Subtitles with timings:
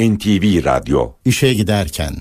[0.00, 2.14] NTV Radyo İşe giderken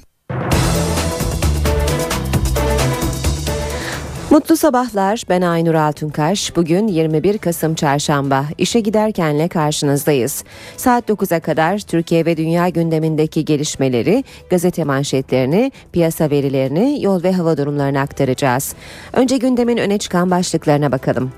[4.30, 5.24] Mutlu sabahlar.
[5.30, 6.56] Ben Aynur Altunkaş.
[6.56, 8.46] Bugün 21 Kasım Çarşamba.
[8.58, 10.44] İşe giderkenle karşınızdayız.
[10.78, 17.58] Saat 9'a kadar Türkiye ve dünya gündemindeki gelişmeleri, gazete manşetlerini, piyasa verilerini, yol ve hava
[17.58, 18.76] durumlarını aktaracağız.
[19.14, 21.32] Önce gündemin öne çıkan başlıklarına bakalım.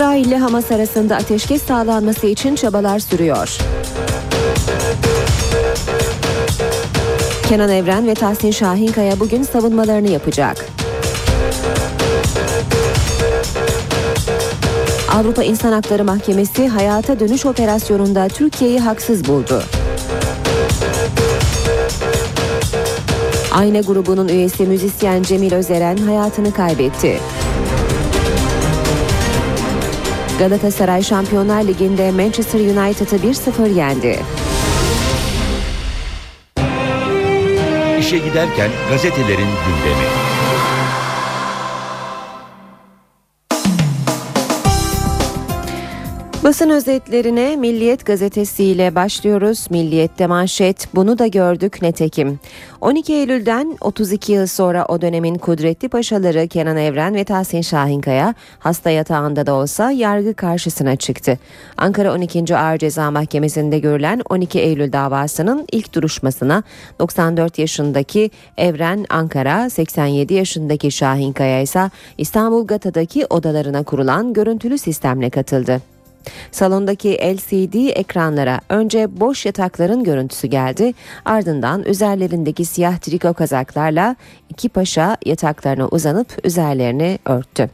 [0.00, 3.58] İsrail ile Hamas arasında ateşkes sağlanması için çabalar sürüyor.
[7.48, 10.66] Kenan Evren ve Tahsin Şahinkaya bugün savunmalarını yapacak.
[15.14, 19.62] Avrupa İnsan Hakları Mahkemesi hayata dönüş operasyonunda Türkiye'yi haksız buldu.
[23.52, 27.20] Ayna grubunun üyesi müzisyen Cemil Özeren hayatını kaybetti.
[30.40, 34.20] Galatasaray Şampiyonlar Ligi'nde Manchester United'ı 1-0 yendi.
[38.00, 40.29] İşe giderken gazetelerin gündemi.
[46.44, 49.66] Basın özetlerine Milliyet gazetesiyle başlıyoruz.
[49.70, 52.40] Milliyet'te manşet bunu da gördük netekim.
[52.80, 58.90] 12 Eylül'den 32 yıl sonra o dönemin kudretli paşaları Kenan Evren ve Tahsin Şahinkaya hasta
[58.90, 61.38] yatağında da olsa yargı karşısına çıktı.
[61.76, 62.56] Ankara 12.
[62.56, 66.62] Ağır Ceza Mahkemesi'nde görülen 12 Eylül davasının ilk duruşmasına
[66.98, 75.80] 94 yaşındaki Evren Ankara, 87 yaşındaki Şahinkaya ise İstanbul Gata'daki odalarına kurulan görüntülü sistemle katıldı.
[76.52, 80.94] Salondaki LCD ekranlara önce boş yatakların görüntüsü geldi.
[81.24, 84.16] Ardından üzerlerindeki siyah triko kazaklarla
[84.48, 87.70] iki paşa yataklarına uzanıp üzerlerini örttü.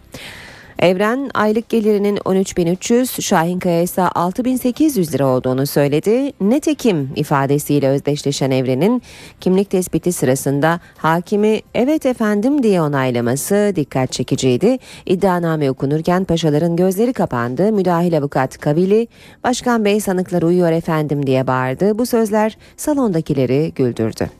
[0.78, 6.32] Evren aylık gelirinin 13.300, Şahinkaya ise 6.800 lira olduğunu söyledi.
[6.40, 9.02] Netekim ifadesiyle özdeşleşen Evren'in
[9.40, 14.78] kimlik tespiti sırasında hakimi evet efendim diye onaylaması dikkat çekiciydi.
[15.06, 17.72] İddianame okunurken paşaların gözleri kapandı.
[17.72, 19.08] Müdahil avukat Kavili,
[19.44, 21.98] Başkan Bey sanıklar uyuyor efendim diye bağırdı.
[21.98, 24.30] Bu sözler salondakileri güldürdü.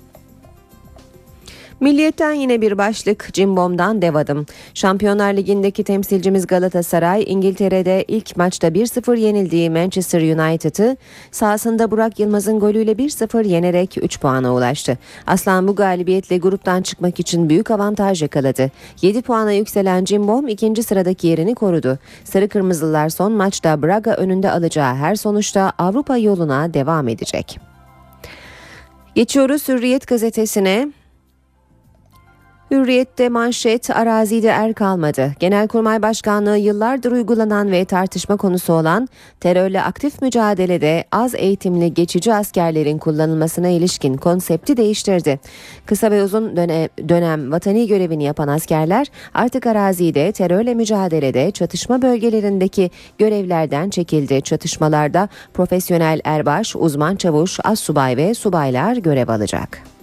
[1.81, 4.47] Milliyetten yine bir başlık Cimbom'dan dev adım.
[4.75, 10.97] Şampiyonlar Ligi'ndeki temsilcimiz Galatasaray İngiltere'de ilk maçta 1-0 yenildiği Manchester United'ı
[11.31, 14.99] sahasında Burak Yılmaz'ın golüyle 1-0 yenerek 3 puana ulaştı.
[15.27, 18.71] Aslan bu galibiyetle gruptan çıkmak için büyük avantaj yakaladı.
[19.03, 21.99] 7 puana yükselen Cimbom ikinci sıradaki yerini korudu.
[22.25, 27.59] Sarı Kırmızılar son maçta Braga önünde alacağı her sonuçta Avrupa yoluna devam edecek.
[29.15, 30.89] Geçiyoruz Hürriyet gazetesine.
[32.71, 35.33] Hürriyette manşet arazide er kalmadı.
[35.41, 39.09] Genelkurmay Başkanlığı yıllardır uygulanan ve tartışma konusu olan
[39.41, 45.41] terörle aktif mücadelede az eğitimli geçici askerlerin kullanılmasına ilişkin konsepti değiştirdi.
[45.87, 52.91] Kısa ve uzun dönem, dönem vatani görevini yapan askerler artık arazide terörle mücadelede çatışma bölgelerindeki
[53.19, 54.43] görevlerden çekildi.
[54.43, 59.96] Çatışmalarda profesyonel erbaş, uzman çavuş, az subay ve subaylar görev alacak.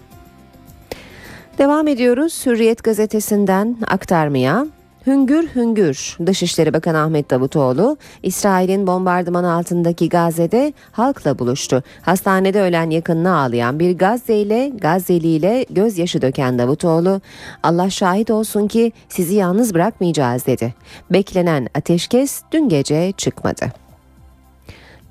[1.58, 4.66] Devam ediyoruz Hürriyet gazetesinden aktarmaya.
[5.08, 11.84] Hüngür hüngür Dışişleri Bakanı Ahmet Davutoğlu İsrail'in bombardıman altındaki Gazze'de halkla buluştu.
[12.02, 17.22] Hastanede ölen yakınına ağlayan bir Gazze ile Gazze'li ile gözyaşı döken Davutoğlu
[17.63, 20.74] Allah şahit olsun ki sizi yalnız bırakmayacağız dedi.
[21.12, 23.82] Beklenen ateşkes dün gece çıkmadı.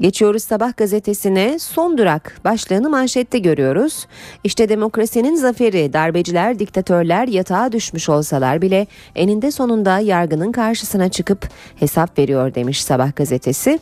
[0.02, 4.06] Geçiyoruz Sabah gazetesine son durak başlığını manşette görüyoruz.
[4.44, 12.18] İşte demokrasinin zaferi darbeciler diktatörler yatağa düşmüş olsalar bile eninde sonunda yargının karşısına çıkıp hesap
[12.18, 13.78] veriyor demiş Sabah gazetesi.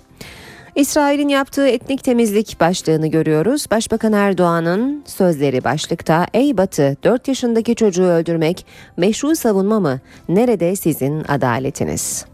[0.75, 3.67] İsrail'in yaptığı etnik temizlik başlığını görüyoruz.
[3.71, 8.67] Başbakan Erdoğan'ın sözleri başlıkta Ey Batı 4 yaşındaki çocuğu öldürmek
[8.97, 10.01] meşru savunma mı?
[10.29, 12.25] Nerede sizin adaletiniz?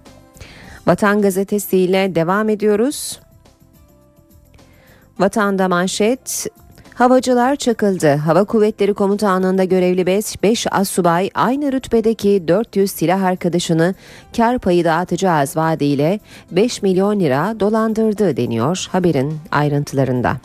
[0.87, 3.21] Vatan gazetesiyle devam ediyoruz.
[5.19, 6.47] Vatanda manşet
[6.95, 8.15] Havacılar çakıldı.
[8.15, 10.07] Hava Kuvvetleri Komutanlığı'nda görevli
[10.43, 13.95] 5 assubay aynı rütbedeki 400 silah arkadaşını
[14.37, 16.21] kar payı dağıtacağız vaadiyle
[16.51, 20.37] 5 milyon lira dolandırdı deniyor haberin ayrıntılarında.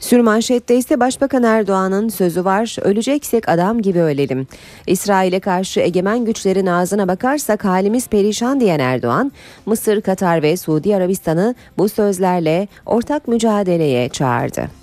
[0.00, 2.76] Sürmanşette ise Başbakan Erdoğan'ın sözü var.
[2.82, 4.46] Öleceksek adam gibi ölelim.
[4.86, 9.32] İsrail'e karşı egemen güçlerin ağzına bakarsak halimiz perişan diyen Erdoğan,
[9.66, 14.77] Mısır, Katar ve Suudi Arabistan'ı bu sözlerle ortak mücadeleye çağırdı.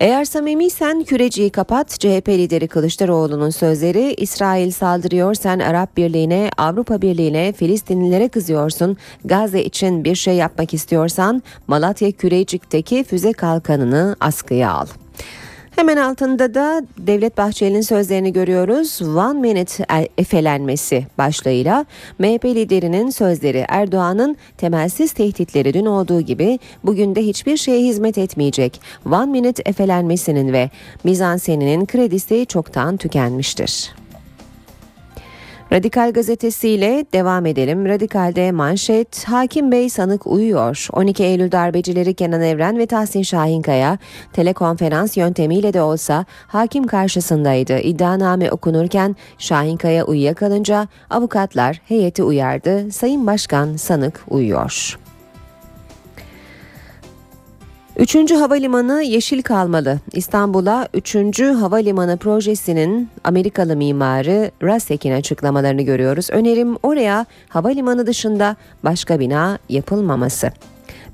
[0.00, 7.52] Eğer samimiysen küreciyi kapat CHP lideri Kılıçdaroğlu'nun sözleri İsrail saldırıyor sen Arap Birliği'ne Avrupa Birliği'ne
[7.52, 14.86] Filistinlilere kızıyorsun Gazze için bir şey yapmak istiyorsan Malatya Kürecik'teki füze kalkanını askıya al.
[15.76, 19.02] Hemen altında da Devlet Bahçeli'nin sözlerini görüyoruz.
[19.02, 19.86] One Minute
[20.18, 21.84] efelenmesi başlığıyla
[22.18, 28.80] MHP liderinin sözleri Erdoğan'ın temelsiz tehditleri dün olduğu gibi bugün de hiçbir şeye hizmet etmeyecek.
[29.06, 30.70] One Minute efelenmesinin ve
[31.04, 34.03] mizanseninin kredisi çoktan tükenmiştir.
[35.74, 37.86] Radikal gazetesiyle devam edelim.
[37.86, 40.88] Radikal'de manşet Hakim Bey sanık uyuyor.
[40.92, 43.98] 12 Eylül darbecileri Kenan Evren ve Tahsin Şahinkaya
[44.32, 47.78] telekonferans yöntemiyle de olsa hakim karşısındaydı.
[47.78, 52.92] İddianame okunurken Şahinkaya uyuyakalınca avukatlar heyeti uyardı.
[52.92, 55.03] Sayın Başkan sanık uyuyor.
[57.98, 59.98] Üçüncü havalimanı yeşil kalmalı.
[60.12, 66.30] İstanbul'a üçüncü havalimanı projesinin Amerikalı mimarı Rasek'in açıklamalarını görüyoruz.
[66.30, 70.50] Önerim oraya havalimanı dışında başka bina yapılmaması.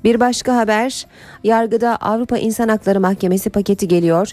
[0.03, 1.05] Bir başka haber,
[1.43, 4.31] yargıda Avrupa İnsan Hakları Mahkemesi paketi geliyor.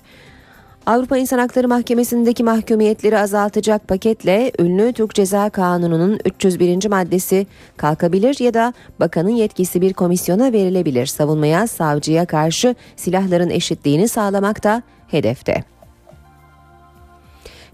[0.89, 6.89] Avrupa İnsan Hakları Mahkemesi'ndeki mahkumiyetleri azaltacak paketle ünlü Türk Ceza Kanunu'nun 301.
[6.89, 7.47] maddesi
[7.77, 11.07] kalkabilir ya da bakanın yetkisi bir komisyona verilebilir.
[11.07, 15.65] Savunmaya, savcıya karşı silahların eşitliğini sağlamak da hedefte.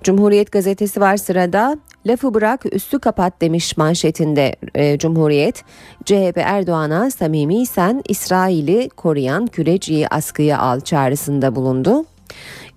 [0.03, 1.79] Cumhuriyet gazetesi var sırada.
[2.07, 5.65] Lafı bırak üstü kapat demiş manşetinde e, Cumhuriyet.
[6.05, 12.05] CHP Erdoğan'a samimiysen İsrail'i koruyan küreciyi askıya al çağrısında bulundu.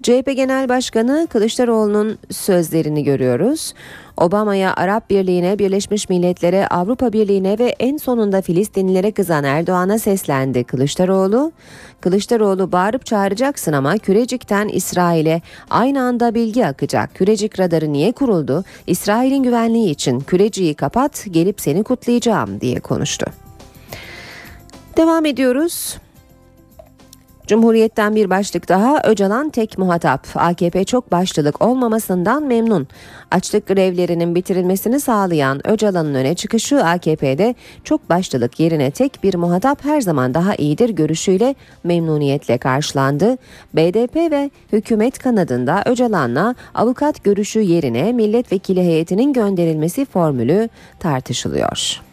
[0.07, 3.73] CHP Genel Başkanı Kılıçdaroğlu'nun sözlerini görüyoruz.
[4.17, 11.51] Obama'ya Arap Birliği'ne, Birleşmiş Milletler'e, Avrupa Birliği'ne ve en sonunda Filistinlilere kızan Erdoğan'a seslendi Kılıçdaroğlu.
[12.01, 17.15] Kılıçdaroğlu bağırıp çağıracaksın ama Kürecik'ten İsrail'e aynı anda bilgi akacak.
[17.15, 18.63] Kürecik radarı niye kuruldu?
[18.87, 23.25] İsrail'in güvenliği için Kürecik'i kapat gelip seni kutlayacağım diye konuştu.
[24.97, 25.97] Devam ediyoruz.
[27.47, 30.27] Cumhuriyet'ten bir başlık daha Öcalan tek muhatap.
[30.35, 32.87] AKP çok başlılık olmamasından memnun.
[33.31, 40.01] Açlık grevlerinin bitirilmesini sağlayan Öcalan'ın öne çıkışı AKP'de çok başlılık yerine tek bir muhatap her
[40.01, 43.37] zaman daha iyidir görüşüyle memnuniyetle karşılandı.
[43.73, 50.69] BDP ve hükümet kanadında Öcalan'la avukat görüşü yerine milletvekili heyetinin gönderilmesi formülü
[50.99, 52.06] tartışılıyor.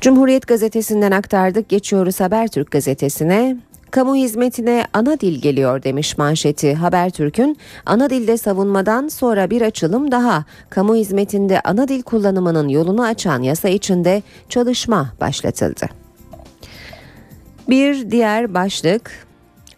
[0.00, 1.68] Cumhuriyet gazetesinden aktardık.
[1.68, 3.56] Geçiyoruz Habertürk gazetesine.
[3.90, 7.56] Kamu hizmetine ana dil geliyor demiş manşeti Habertürk'ün.
[7.86, 10.44] Ana dilde savunmadan sonra bir açılım daha.
[10.70, 15.86] Kamu hizmetinde ana dil kullanımının yolunu açan yasa içinde çalışma başlatıldı.
[17.68, 19.28] Bir diğer başlık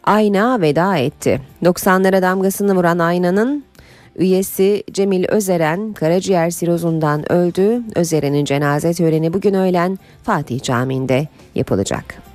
[0.05, 1.41] Ayna veda etti.
[1.63, 3.65] 90'lara damgasını vuran Ayna'nın
[4.21, 7.83] Üyesi Cemil Özeren karaciğer sirozundan öldü.
[7.95, 12.30] Özeren'in cenaze töreni bugün öğlen Fatih Camii'nde yapılacak.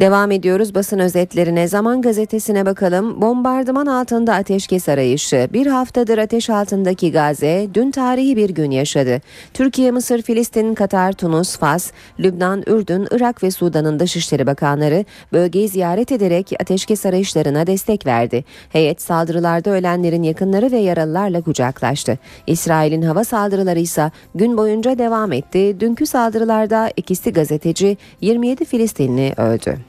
[0.00, 1.68] Devam ediyoruz basın özetlerine.
[1.68, 3.22] Zaman gazetesine bakalım.
[3.22, 5.48] Bombardıman altında ateşkes arayışı.
[5.52, 9.20] Bir haftadır ateş altındaki Gazze dün tarihi bir gün yaşadı.
[9.54, 11.90] Türkiye, Mısır, Filistin, Katar, Tunus, Fas,
[12.20, 18.44] Lübnan, Ürdün, Irak ve Sudan'ın Dışişleri Bakanları bölgeyi ziyaret ederek ateşkes arayışlarına destek verdi.
[18.70, 22.18] Heyet saldırılarda ölenlerin yakınları ve yaralılarla kucaklaştı.
[22.46, 25.80] İsrail'in hava saldırıları ise gün boyunca devam etti.
[25.80, 29.87] Dünkü saldırılarda ikisi gazeteci 27 Filistinli öldü.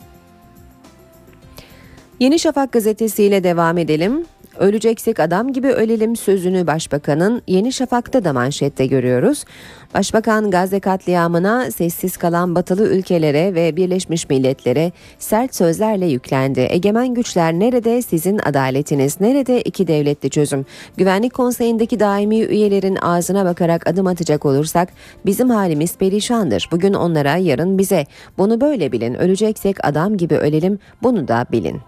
[2.20, 4.26] Yeni Şafak gazetesiyle devam edelim.
[4.58, 9.46] Öleceksek adam gibi ölelim sözünü başbakanın Yeni Şafak'ta da manşette görüyoruz.
[9.94, 16.68] Başbakan Gazze katliamına sessiz kalan batılı ülkelere ve Birleşmiş Milletler'e sert sözlerle yüklendi.
[16.70, 20.66] Egemen güçler nerede sizin adaletiniz, nerede iki devletli çözüm?
[20.98, 24.90] Güvenlik Konseyi'ndeki daimi üyelerin ağzına bakarak adım atacak olursak
[25.26, 26.70] bizim halimiz perişandır.
[26.72, 28.06] Bugün onlara, yarın bize.
[28.38, 29.14] Bunu böyle bilin.
[29.14, 30.80] Öleceksek adam gibi ölelim.
[31.04, 31.82] Bunu da bilin.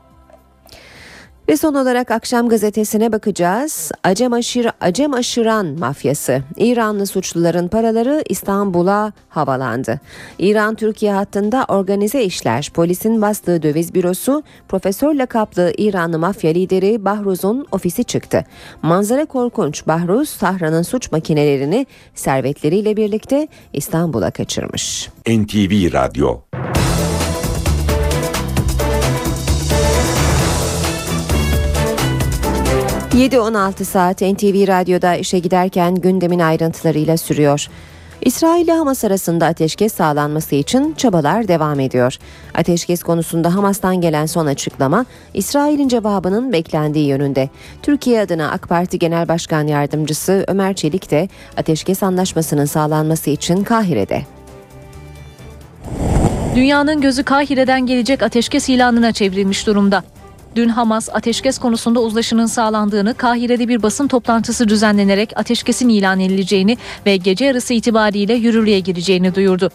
[1.50, 3.92] Ve son olarak akşam gazetesine bakacağız.
[4.04, 6.42] Acem, aşır, Acem aşıran mafyası.
[6.58, 10.00] İranlı suçluların paraları İstanbul'a havalandı.
[10.40, 12.72] İran-Türkiye hattında organize işler.
[12.74, 18.46] Polisin bastığı döviz bürosu profesör lakaplı İranlı mafya lideri Bahruz'un ofisi çıktı.
[18.82, 19.88] Manzara korkunç.
[19.88, 25.10] Bahruz Sahra'nın suç makinelerini servetleriyle birlikte İstanbul'a kaçırmış.
[25.28, 26.38] NTV Radyo
[33.12, 37.68] 7-16 saat NTV Radyo'da işe giderken gündemin ayrıntılarıyla sürüyor.
[38.22, 42.18] İsrail ile Hamas arasında ateşkes sağlanması için çabalar devam ediyor.
[42.54, 47.50] Ateşkes konusunda Hamas'tan gelen son açıklama İsrail'in cevabının beklendiği yönünde.
[47.82, 54.22] Türkiye adına AK Parti Genel Başkan Yardımcısı Ömer Çelik de ateşkes anlaşmasının sağlanması için Kahire'de.
[56.56, 60.04] Dünyanın gözü Kahire'den gelecek ateşkes ilanına çevrilmiş durumda.
[60.56, 67.18] Dün Hamas ateşkes konusunda uzlaşının sağlandığını, Kahire'de bir basın toplantısı düzenlenerek ateşkesin ilan edileceğini ve
[67.18, 69.70] gece yarısı itibariyle yürürlüğe gireceğini duyurdu.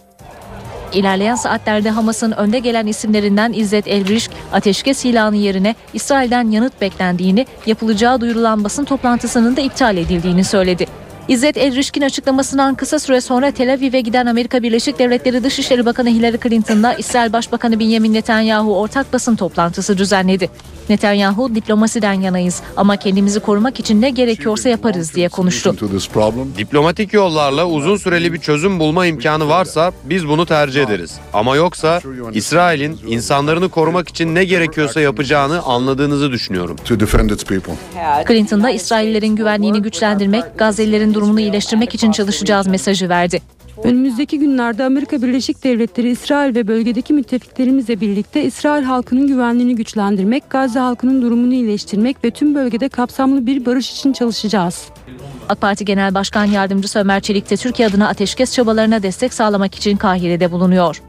[0.93, 8.21] İlerleyen saatlerde Hamas'ın önde gelen isimlerinden İzzet Elrişk, ateşkes ilanı yerine İsrail'den yanıt beklendiğini, yapılacağı
[8.21, 10.87] duyurulan basın toplantısının da iptal edildiğini söyledi.
[11.27, 16.37] İzzet Elrişk'in açıklamasından kısa süre sonra Tel Aviv'e giden Amerika Birleşik Devletleri Dışişleri Bakanı Hillary
[16.43, 20.49] Clinton'la İsrail Başbakanı Benjamin Netanyahu ortak basın toplantısı düzenledi.
[20.89, 25.75] Netanyahu diplomasiden yanayız ama kendimizi korumak için ne gerekiyorsa yaparız diye konuştu.
[26.57, 31.15] Diplomatik yollarla uzun süreli bir çözüm bulma imkanı varsa biz bunu tercih ederiz.
[31.33, 32.01] Ama yoksa
[32.33, 36.75] İsrail'in insanlarını korumak için ne gerekiyorsa yapacağını anladığınızı düşünüyorum.
[38.27, 43.41] Clinton'da İsraillerin güvenliğini güçlendirmek, Gazze'lilerin durumunu iyileştirmek için çalışacağız mesajı verdi.
[43.83, 50.79] Önümüzdeki günlerde Amerika Birleşik Devletleri, İsrail ve bölgedeki müttefiklerimizle birlikte İsrail halkının güvenliğini güçlendirmek, Gazze
[50.79, 54.85] halkının durumunu iyileştirmek ve tüm bölgede kapsamlı bir barış için çalışacağız.
[55.49, 59.97] AK Parti Genel Başkan Yardımcısı Ömer Çelik de Türkiye adına ateşkes çabalarına destek sağlamak için
[59.97, 61.01] Kahire'de bulunuyor.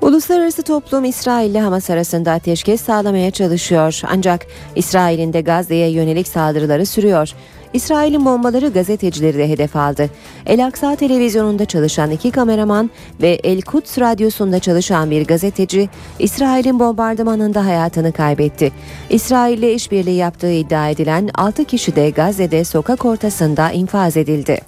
[0.00, 4.00] Uluslararası toplum İsrail ile Hamas arasında ateşkes sağlamaya çalışıyor.
[4.08, 7.32] Ancak İsrail'in de Gazze'ye yönelik saldırıları sürüyor.
[7.72, 10.10] İsrail'in bombaları gazetecileri de hedef aldı.
[10.46, 12.90] El Aksa televizyonunda çalışan iki kameraman
[13.22, 15.88] ve El Kuds radyosunda çalışan bir gazeteci
[16.18, 18.72] İsrail'in bombardımanında hayatını kaybetti.
[19.10, 24.60] İsrail ile işbirliği yaptığı iddia edilen 6 kişi de Gazze'de sokak ortasında infaz edildi.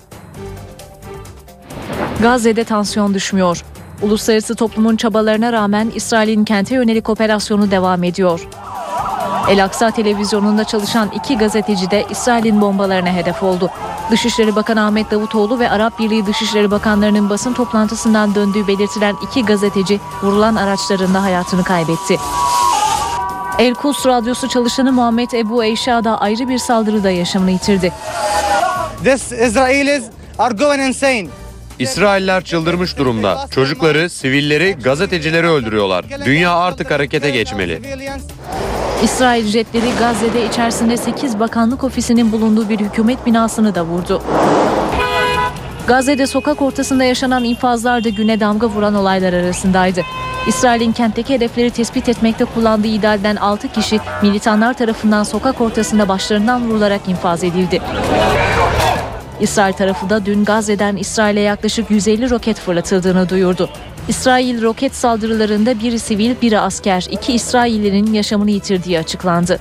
[2.22, 3.64] Gazze'de tansiyon düşmüyor.
[4.02, 8.48] Uluslararası toplumun çabalarına rağmen İsrail'in kente yönelik operasyonu devam ediyor.
[9.50, 13.70] El Aksa televizyonunda çalışan iki gazeteci de İsrail'in bombalarına hedef oldu.
[14.10, 20.00] Dışişleri Bakanı Ahmet Davutoğlu ve Arap Birliği Dışişleri Bakanlarının basın toplantısından döndüğü belirtilen iki gazeteci
[20.22, 22.16] vurulan araçlarında hayatını kaybetti.
[23.58, 27.92] El Kuds radyosu çalışanı Muhammed Ebu Eyşa da ayrı bir saldırıda yaşamını yitirdi.
[29.04, 30.04] This Israelis
[30.38, 31.28] are going insane.
[31.78, 33.46] İsrailler çıldırmış durumda.
[33.50, 36.04] Çocukları, sivilleri, gazetecileri öldürüyorlar.
[36.24, 37.80] Dünya artık harekete geçmeli.
[39.02, 44.22] İsrail jetleri Gazze'de içerisinde 8 bakanlık ofisinin bulunduğu bir hükümet binasını da vurdu.
[45.86, 50.02] Gazze'de sokak ortasında yaşanan infazlar da güne damga vuran olaylar arasındaydı.
[50.46, 56.68] İsrail'in kentteki hedefleri tespit etmekte kullandığı iddia edilen 6 kişi militanlar tarafından sokak ortasında başlarından
[56.68, 57.80] vurularak infaz edildi.
[59.40, 63.70] İsrail tarafı da dün Gazze'den İsrail'e yaklaşık 150 roket fırlatıldığını duyurdu.
[64.08, 69.58] İsrail roket saldırılarında biri sivil, biri asker, iki İsraillinin yaşamını yitirdiği açıklandı.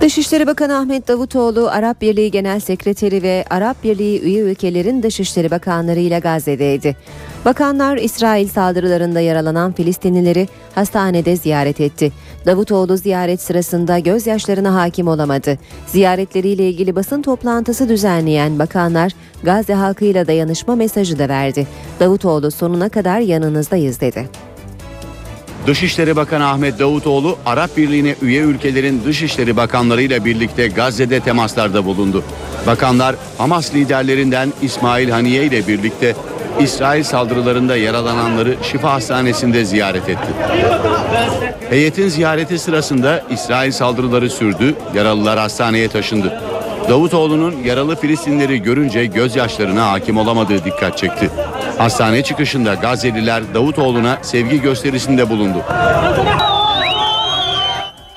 [0.00, 5.98] Dışişleri Bakanı Ahmet Davutoğlu, Arap Birliği Genel Sekreteri ve Arap Birliği üye ülkelerin Dışişleri Bakanları
[6.00, 6.96] ile Gazze'deydi.
[7.44, 12.12] Bakanlar İsrail saldırılarında yaralanan Filistinlileri hastanede ziyaret etti.
[12.46, 15.58] Davutoğlu ziyaret sırasında gözyaşlarına hakim olamadı.
[15.86, 19.12] Ziyaretleriyle ilgili basın toplantısı düzenleyen bakanlar
[19.42, 21.66] Gazze halkıyla dayanışma mesajı da verdi.
[22.00, 24.47] Davutoğlu sonuna kadar yanınızdayız dedi.
[25.68, 32.24] Dışişleri Bakanı Ahmet Davutoğlu, Arap Birliği'ne üye ülkelerin dışişleri bakanlarıyla birlikte Gazze'de temaslarda bulundu.
[32.66, 36.14] Bakanlar Hamas liderlerinden İsmail Haniye ile birlikte
[36.60, 40.28] İsrail saldırılarında yaralananları Şifa Hastanesi'nde ziyaret etti.
[41.70, 46.40] Heyetin ziyareti sırasında İsrail saldırıları sürdü, yaralılar hastaneye taşındı.
[46.88, 51.30] Davutoğlu'nun yaralı Filistinleri görünce gözyaşlarına hakim olamadığı dikkat çekti.
[51.78, 55.58] Hastane çıkışında Gazze'liler Davutoğlu'na sevgi gösterisinde bulundu.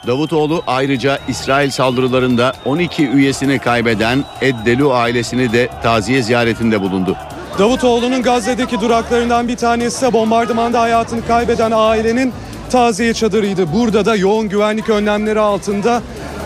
[0.07, 7.15] Davutoğlu ayrıca İsrail saldırılarında 12 üyesini kaybeden Eddelu ailesini de taziye ziyaretinde bulundu.
[7.59, 12.33] Davutoğlu'nun Gazze'deki duraklarından bir tanesi de bombardımanda hayatını kaybeden ailenin
[12.71, 13.73] taziye çadırıydı.
[13.73, 16.01] Burada da yoğun güvenlik önlemleri altında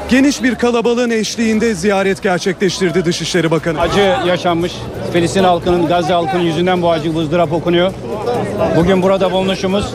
[0.10, 3.82] geniş bir kalabalığın eşliğinde ziyaret gerçekleştirdi Dışişleri Bakanı.
[3.82, 4.72] Acı yaşanmış.
[5.14, 7.94] Filistin halkının, Gazze halkının yüzünden bu acı ızdırap okunuyor.
[8.76, 9.86] Bugün burada bulunuşumuz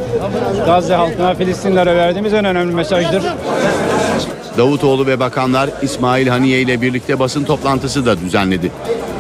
[0.67, 3.23] Gazze halkına, Filistinlere verdiğimiz en önemli mesajdır.
[4.59, 8.73] Davutoğlu ve bakanlar İsmail Haniye ile birlikte basın toplantısı da düzenledi.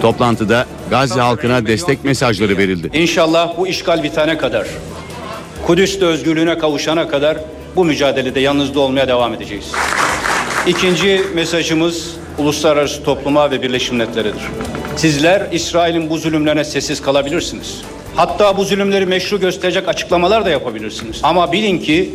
[0.02, 2.90] Toplantıda Gazze halkına destek mesajları verildi.
[2.98, 4.66] İnşallah bu işgal bitene kadar,
[5.66, 7.36] Kudüs'te özgürlüğüne kavuşana kadar
[7.76, 9.72] bu mücadelede yalnızda olmaya devam edeceğiz.
[10.66, 14.42] İkinci mesajımız uluslararası topluma ve Birleşmiş Milletler'edir.
[14.96, 17.82] Sizler İsrail'in bu zulümlerine sessiz kalabilirsiniz.
[18.16, 21.20] Hatta bu zulümleri meşru gösterecek açıklamalar da yapabilirsiniz.
[21.22, 22.14] Ama bilin ki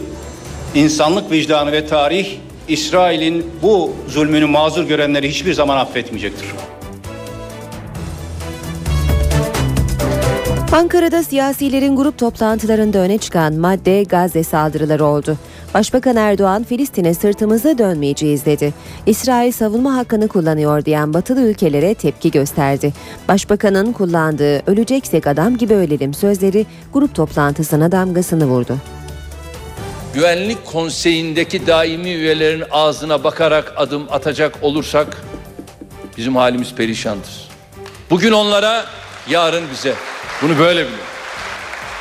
[0.76, 2.28] insanlık vicdanı ve tarih
[2.68, 6.48] İsrail'in bu zulmünü mazur görenleri hiçbir zaman affetmeyecektir.
[10.72, 15.38] Ankara'da siyasilerin grup toplantılarında öne çıkan madde Gazze saldırıları oldu.
[15.76, 18.74] Başbakan Erdoğan Filistin'e sırtımızı dönmeyeceğiz dedi.
[19.06, 22.94] İsrail savunma hakkını kullanıyor diyen batılı ülkelere tepki gösterdi.
[23.28, 28.78] Başbakanın kullandığı öleceksek adam gibi ölelim sözleri grup toplantısına damgasını vurdu.
[30.14, 35.24] Güvenlik Konseyi'ndeki daimi üyelerin ağzına bakarak adım atacak olursak
[36.18, 37.50] bizim halimiz perişandır.
[38.10, 38.86] Bugün onlara,
[39.30, 39.94] yarın bize.
[40.42, 40.98] Bunu böyle bilin.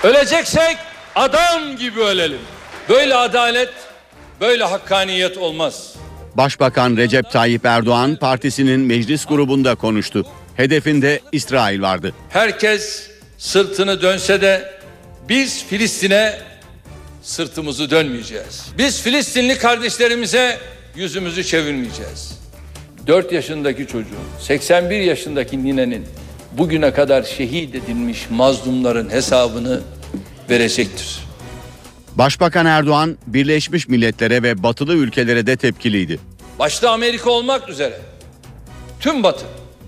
[0.04, 0.76] Öleceksek
[1.14, 2.40] adam gibi ölelim.
[2.88, 3.70] Böyle adalet,
[4.40, 5.94] böyle hakkaniyet olmaz.
[6.34, 10.26] Başbakan Recep Tayyip Erdoğan partisinin meclis grubunda konuştu.
[10.56, 12.12] Hedefinde İsrail vardı.
[12.30, 14.72] Herkes sırtını dönse de
[15.28, 16.38] biz Filistin'e
[17.22, 18.66] sırtımızı dönmeyeceğiz.
[18.78, 20.58] Biz Filistinli kardeşlerimize
[20.96, 22.38] yüzümüzü çevirmeyeceğiz.
[23.06, 26.06] 4 yaşındaki çocuğun, 81 yaşındaki ninenin
[26.52, 29.80] bugüne kadar şehit edilmiş mazlumların hesabını
[30.50, 31.23] verecektir.
[32.14, 36.20] Başbakan Erdoğan Birleşmiş Milletler'e ve batılı ülkelere de tepkiliydi.
[36.58, 38.00] Başta Amerika olmak üzere
[39.00, 39.44] tüm Batı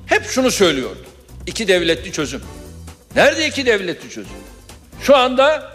[0.06, 1.04] hep şunu söylüyordu.
[1.46, 2.42] İki devletli çözüm.
[3.16, 4.32] Nerede iki devletli çözüm?
[5.02, 5.72] Şu anda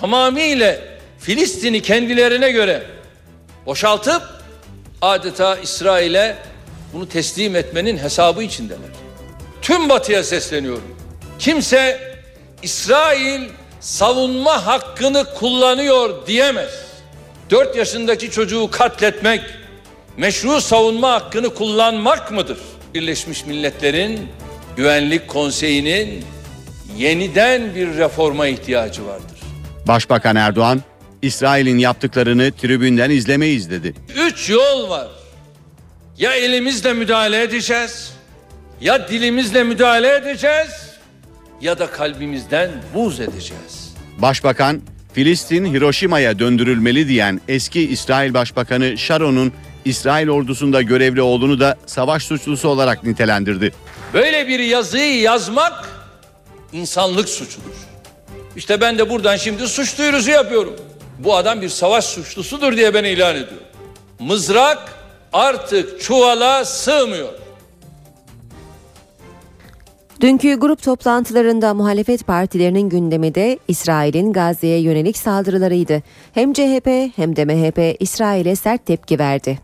[0.00, 0.78] tamamıyla
[1.18, 2.82] Filistin'i kendilerine göre
[3.66, 4.22] boşaltıp
[5.02, 6.36] adeta İsrail'e
[6.92, 8.90] bunu teslim etmenin hesabı içindeler.
[9.62, 10.96] Tüm batıya sesleniyorum.
[11.38, 12.00] Kimse
[12.62, 13.48] İsrail
[13.80, 16.70] savunma hakkını kullanıyor diyemez.
[17.50, 19.40] 4 yaşındaki çocuğu katletmek
[20.16, 22.58] meşru savunma hakkını kullanmak mıdır?
[22.94, 24.28] Birleşmiş Milletler'in
[24.76, 26.24] Güvenlik Konseyi'nin
[26.96, 29.40] yeniden bir reforma ihtiyacı vardır.
[29.88, 30.82] Başbakan Erdoğan
[31.22, 33.94] İsrail'in yaptıklarını tribünden izlemeyiz dedi.
[34.16, 35.08] Üç yol var.
[36.18, 38.12] Ya elimizle müdahale edeceğiz,
[38.80, 40.89] ya dilimizle müdahale edeceğiz,
[41.60, 43.94] ya da kalbimizden buz edeceğiz.
[44.18, 44.80] Başbakan
[45.12, 49.52] Filistin Hiroşima'ya döndürülmeli diyen eski İsrail Başbakanı Sharon'un
[49.84, 53.72] İsrail ordusunda görevli olduğunu da savaş suçlusu olarak nitelendirdi.
[54.14, 55.88] Böyle bir yazıyı yazmak
[56.72, 57.74] insanlık suçudur.
[58.56, 60.76] İşte ben de buradan şimdi suç duyurusu yapıyorum.
[61.18, 63.66] Bu adam bir savaş suçlusudur diye ben ilan ediyorum.
[64.18, 64.78] Mızrak
[65.32, 67.28] artık çuvala sığmıyor.
[70.20, 76.02] Dünkü grup toplantılarında muhalefet partilerinin gündemi de İsrail'in Gazze'ye yönelik saldırılarıydı.
[76.32, 79.58] Hem CHP hem de MHP İsrail'e sert tepki verdi.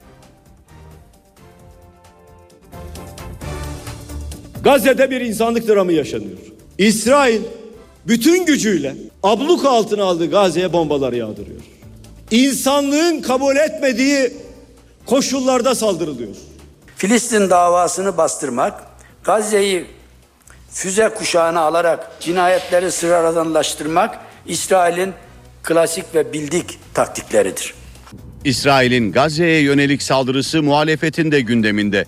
[4.65, 6.39] Gazze'de bir insanlık dramı yaşanıyor.
[6.79, 7.41] İsrail
[8.07, 11.61] bütün gücüyle abluk altına aldığı Gazze'ye bombaları yağdırıyor.
[12.31, 14.33] İnsanlığın kabul etmediği
[15.07, 16.37] koşullarda saldırılıyor.
[16.97, 18.83] Filistin davasını bastırmak,
[19.25, 19.96] Gazze'yi
[20.71, 25.13] füze kuşağına alarak cinayetleri sıradanlaştırmak İsrail'in
[25.63, 27.75] klasik ve bildik taktikleridir.
[28.45, 32.05] İsrail'in Gazze'ye yönelik saldırısı muhalefetin de gündeminde.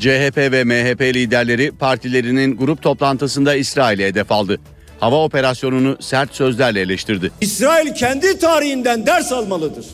[0.00, 4.60] CHP ve MHP liderleri partilerinin grup toplantısında İsrail'e hedef aldı.
[5.00, 7.30] Hava operasyonunu sert sözlerle eleştirdi.
[7.40, 9.86] İsrail kendi tarihinden ders almalıdır.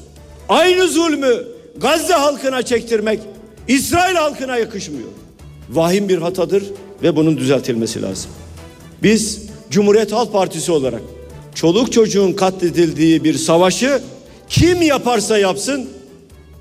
[0.48, 1.34] Aynı zulmü
[1.76, 3.20] Gazze halkına çektirmek
[3.68, 5.08] İsrail halkına yakışmıyor.
[5.70, 6.64] Vahim bir hatadır
[7.02, 8.30] ve bunun düzeltilmesi lazım.
[9.02, 11.02] Biz Cumhuriyet Halk Partisi olarak
[11.54, 14.02] çoluk çocuğun katledildiği bir savaşı
[14.48, 15.90] kim yaparsa yapsın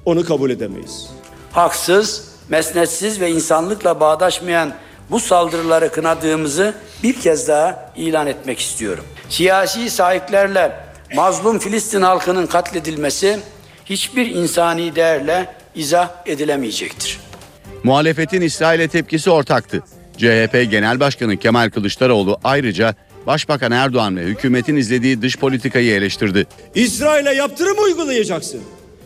[0.05, 1.09] onu kabul edemeyiz.
[1.51, 4.73] Haksız, mesnetsiz ve insanlıkla bağdaşmayan
[5.11, 6.73] bu saldırıları kınadığımızı
[7.03, 9.03] bir kez daha ilan etmek istiyorum.
[9.29, 10.71] Siyasi sahiplerle
[11.15, 13.39] mazlum Filistin halkının katledilmesi
[13.85, 17.19] hiçbir insani değerle izah edilemeyecektir.
[17.83, 19.83] Muhalefetin İsrail'e tepkisi ortaktı.
[20.19, 22.95] CHP Genel Başkanı Kemal Kılıçdaroğlu ayrıca
[23.27, 26.47] Başbakan Erdoğan ve hükümetin izlediği dış politikayı eleştirdi.
[26.75, 28.61] İsrail'e yaptırım uygulayacaksın.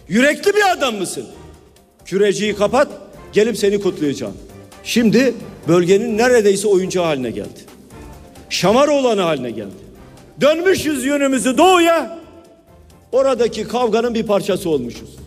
[0.07, 1.25] Yürekli bir adam mısın?
[2.05, 2.87] Küreciyi kapat,
[3.33, 4.33] gelip seni kutlayacağım.
[4.83, 5.33] Şimdi
[5.67, 7.59] bölgenin neredeyse oyuncağı haline geldi.
[8.49, 9.83] Şamar olanı haline geldi.
[10.41, 12.19] Dönmüşüz yönümüzü doğuya,
[13.11, 15.22] oradaki kavganın bir parçası olmuşuz.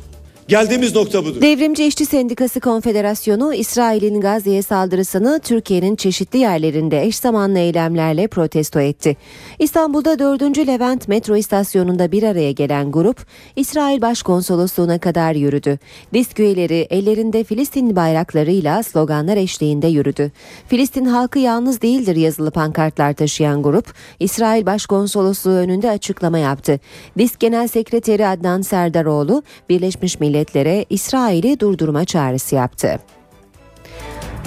[0.48, 1.40] Geldiğimiz nokta budur.
[1.40, 9.16] Devrimci İşçi Sendikası Konfederasyonu İsrail'in Gazze'ye saldırısını Türkiye'nin çeşitli yerlerinde eş zamanlı eylemlerle protesto etti.
[9.59, 10.59] İstanbul'da 4.
[10.59, 15.78] Levent metro istasyonunda bir araya gelen grup İsrail Başkonsolosluğu'na kadar yürüdü.
[16.14, 20.32] Disk üyeleri ellerinde Filistin bayraklarıyla sloganlar eşliğinde yürüdü.
[20.68, 26.80] Filistin halkı yalnız değildir yazılı pankartlar taşıyan grup İsrail Başkonsolosluğu önünde açıklama yaptı.
[27.18, 32.99] Disk Genel Sekreteri Adnan Serdaroğlu Birleşmiş Milletler Milletler'e İsrail'i durdurma çağrısı yaptı.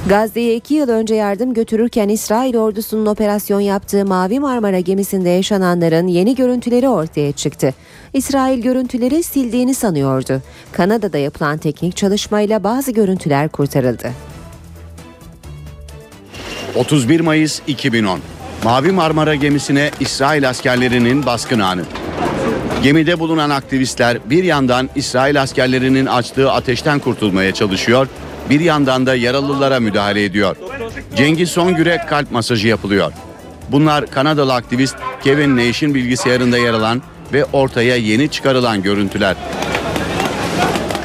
[0.09, 6.35] Gazze'ye iki yıl önce yardım götürürken İsrail ordusunun operasyon yaptığı Mavi Marmara gemisinde yaşananların yeni
[6.35, 7.73] görüntüleri ortaya çıktı.
[8.13, 10.41] İsrail görüntüleri sildiğini sanıyordu.
[10.71, 14.11] Kanada'da yapılan teknik çalışmayla bazı görüntüler kurtarıldı.
[16.75, 18.19] 31 Mayıs 2010
[18.63, 21.81] Mavi Marmara gemisine İsrail askerlerinin baskın anı.
[22.83, 28.07] Gemide bulunan aktivistler bir yandan İsrail askerlerinin açtığı ateşten kurtulmaya çalışıyor,
[28.49, 30.55] bir yandan da yaralılara müdahale ediyor.
[31.15, 33.11] Cengiz Songür'e kalp masajı yapılıyor.
[33.71, 37.01] Bunlar Kanadalı aktivist Kevin Nash'in bilgisayarında yer alan
[37.33, 39.35] ve ortaya yeni çıkarılan görüntüler.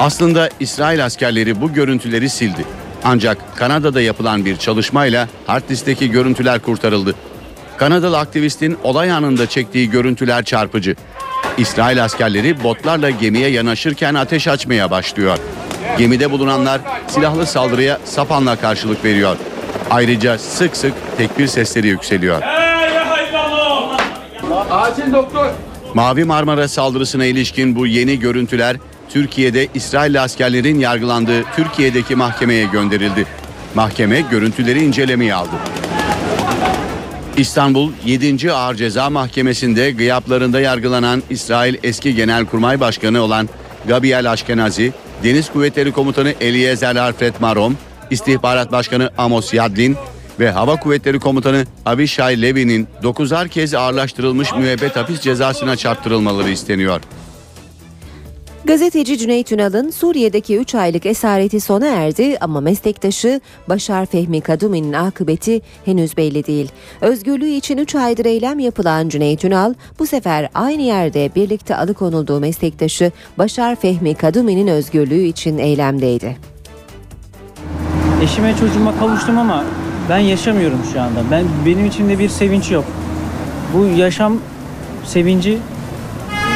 [0.00, 2.64] Aslında İsrail askerleri bu görüntüleri sildi.
[3.04, 7.14] Ancak Kanada'da yapılan bir çalışmayla hard diskteki görüntüler kurtarıldı.
[7.76, 10.96] Kanadalı aktivistin olay anında çektiği görüntüler çarpıcı.
[11.58, 15.38] İsrail askerleri botlarla gemiye yanaşırken ateş açmaya başlıyor.
[15.98, 19.36] Gemide bulunanlar silahlı saldırıya sapanla karşılık veriyor.
[19.90, 22.42] Ayrıca sık sık tekbir sesleri yükseliyor.
[24.70, 25.50] Acil doktor.
[25.94, 28.76] Mavi Marmara saldırısına ilişkin bu yeni görüntüler
[29.08, 33.26] Türkiye'de İsrail askerlerin yargılandığı Türkiye'deki mahkemeye gönderildi.
[33.74, 35.50] Mahkeme görüntüleri incelemeye aldı.
[37.36, 38.52] İstanbul 7.
[38.52, 43.48] Ağır Ceza Mahkemesi'nde gıyaplarında yargılanan İsrail eski Genelkurmay Başkanı olan
[43.88, 44.92] Gabriel Ashkenazi,
[45.24, 47.76] Deniz Kuvvetleri Komutanı Eliezer Alfred Marom,
[48.10, 49.96] İstihbarat Başkanı Amos Yadlin
[50.40, 57.00] ve Hava Kuvvetleri Komutanı Avishai Levi'nin 9'ar kez ağırlaştırılmış müebbet hapis cezasına çarptırılmaları isteniyor.
[58.66, 65.60] Gazeteci Cüneyt Ünal'ın Suriye'deki 3 aylık esareti sona erdi ama meslektaşı Başar Fehmi Kadumi'nin akıbeti
[65.84, 66.72] henüz belli değil.
[67.00, 73.12] Özgürlüğü için 3 aydır eylem yapılan Cüneyt Ünal bu sefer aynı yerde birlikte alıkonulduğu meslektaşı
[73.38, 76.36] Başar Fehmi Kadumi'nin özgürlüğü için eylemdeydi.
[78.22, 79.64] Eşime çocuğuma kavuştum ama
[80.08, 81.20] ben yaşamıyorum şu anda.
[81.30, 82.84] Ben benim içimde bir sevinç yok.
[83.74, 84.38] Bu yaşam
[85.04, 85.58] sevinci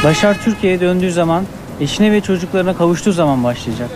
[0.04, 1.44] Başar Türkiye'ye döndüğü zaman
[1.80, 3.88] eşine ve çocuklarına kavuştuğu zaman başlayacak.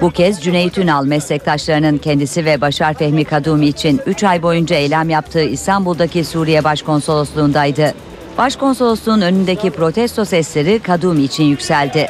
[0.00, 5.10] Bu kez Cüneyt Ünal meslektaşlarının kendisi ve Başar Fehmi Kadumi için 3 ay boyunca eylem
[5.10, 7.94] yaptığı İstanbul'daki Suriye Başkonsolosluğundaydı.
[8.38, 12.08] Başkonsolosluğun önündeki protesto sesleri Kadumi için yükseldi.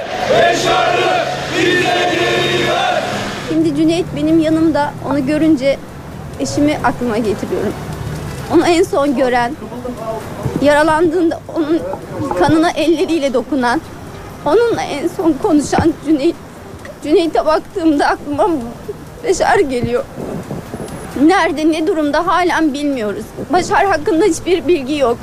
[3.48, 5.78] Şimdi Cüneyt benim yanımda onu görünce
[6.40, 7.72] eşimi aklıma getiriyorum.
[8.54, 9.52] Onu en son gören,
[10.62, 11.80] yaralandığında onun
[12.38, 13.80] kanına elleriyle dokunan,
[14.44, 16.36] onunla en son konuşan Cüneyt.
[17.02, 18.48] Cüneyt'e baktığımda aklıma
[19.24, 20.04] Beşar geliyor.
[21.22, 23.24] Nerede, ne durumda halen bilmiyoruz.
[23.52, 25.18] Başar hakkında hiçbir bilgi yok.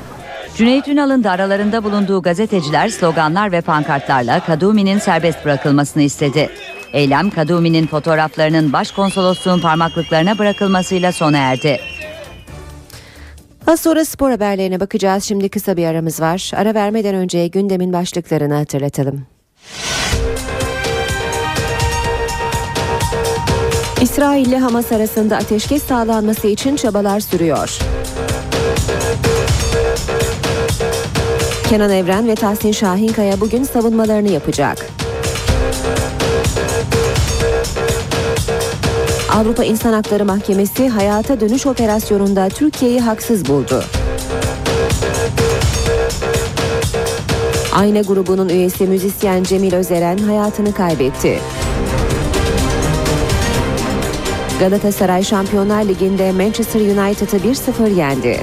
[0.56, 6.50] Cüneyt Ünal'ın da aralarında bulunduğu gazeteciler sloganlar ve pankartlarla Kadumi'nin serbest bırakılmasını istedi.
[6.94, 11.80] Eylem Kadumi'nin fotoğraflarının başkonsolosluğun parmaklıklarına bırakılmasıyla sona erdi.
[13.68, 15.24] Az sonra spor haberlerine bakacağız.
[15.24, 16.52] Şimdi kısa bir aramız var.
[16.56, 19.26] Ara vermeden önce gündemin başlıklarını hatırlatalım.
[24.02, 27.80] İsrail ile Hamas arasında ateşkes sağlanması için çabalar sürüyor.
[31.70, 35.07] Kenan Evren ve Tahsin Şahinkaya bugün savunmalarını yapacak.
[39.38, 43.84] Avrupa İnsan Hakları Mahkemesi hayata dönüş operasyonunda Türkiye'yi haksız buldu.
[47.74, 51.40] Ayna grubunun üyesi müzisyen Cemil Özeren hayatını kaybetti.
[54.60, 58.40] Galatasaray Şampiyonlar Ligi'nde Manchester United'ı 1-0 yendi.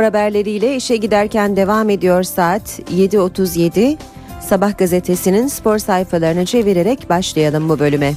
[0.00, 3.96] Spor haberleriyle işe giderken devam ediyor saat 7.37.
[4.40, 8.14] Sabah gazetesinin spor sayfalarını çevirerek başlayalım bu bölüme.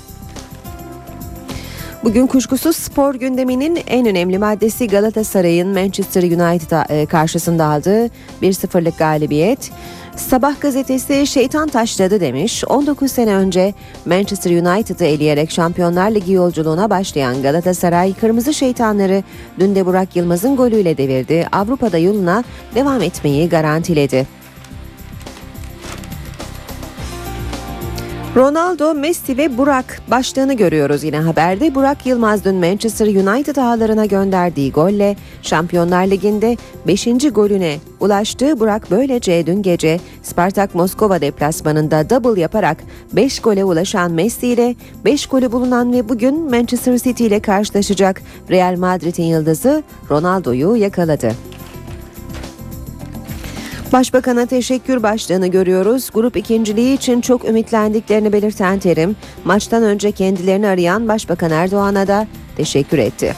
[2.03, 8.05] Bugün kuşkusuz spor gündeminin en önemli maddesi Galatasaray'ın Manchester United karşısında aldığı
[8.41, 9.71] 1-0'lık galibiyet.
[10.15, 12.63] Sabah gazetesi şeytan taşladı demiş.
[12.67, 13.73] 19 sene önce
[14.05, 19.23] Manchester United'ı eleyerek Şampiyonlar Ligi yolculuğuna başlayan Galatasaray kırmızı şeytanları
[19.59, 21.47] dün de Burak Yılmaz'ın golüyle devirdi.
[21.51, 22.43] Avrupa'da yoluna
[22.75, 24.42] devam etmeyi garantiledi.
[28.35, 31.75] Ronaldo, Messi ve Burak başlığını görüyoruz yine haberde.
[31.75, 37.07] Burak Yılmaz dün Manchester United ağlarına gönderdiği golle Şampiyonlar Ligi'nde 5.
[37.31, 38.59] golüne ulaştı.
[38.59, 42.77] Burak böylece dün gece Spartak Moskova deplasmanında double yaparak
[43.11, 48.75] 5 gole ulaşan Messi ile 5 golü bulunan ve bugün Manchester City ile karşılaşacak Real
[48.77, 51.52] Madrid'in yıldızı Ronaldo'yu yakaladı.
[53.93, 56.09] Başbakan'a teşekkür başlığını görüyoruz.
[56.13, 62.27] Grup ikinciliği için çok ümitlendiklerini belirten Terim, maçtan önce kendilerini arayan Başbakan Erdoğan'a da
[62.57, 63.35] teşekkür etti.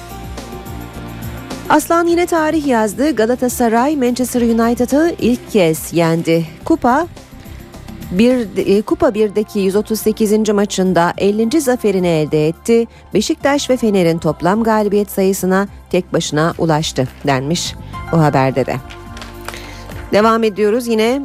[1.69, 3.15] Aslan yine tarih yazdı.
[3.15, 6.45] Galatasaray Manchester United'ı ilk kez yendi.
[6.65, 7.07] Kupa
[8.11, 10.49] bir e, Kupa 1'deki 138.
[10.49, 11.61] maçında 50.
[11.61, 12.87] zaferini elde etti.
[13.13, 17.75] Beşiktaş ve Fener'in toplam galibiyet sayısına tek başına ulaştı denmiş
[18.11, 18.75] bu haberde de.
[20.15, 21.21] Devam ediyoruz yine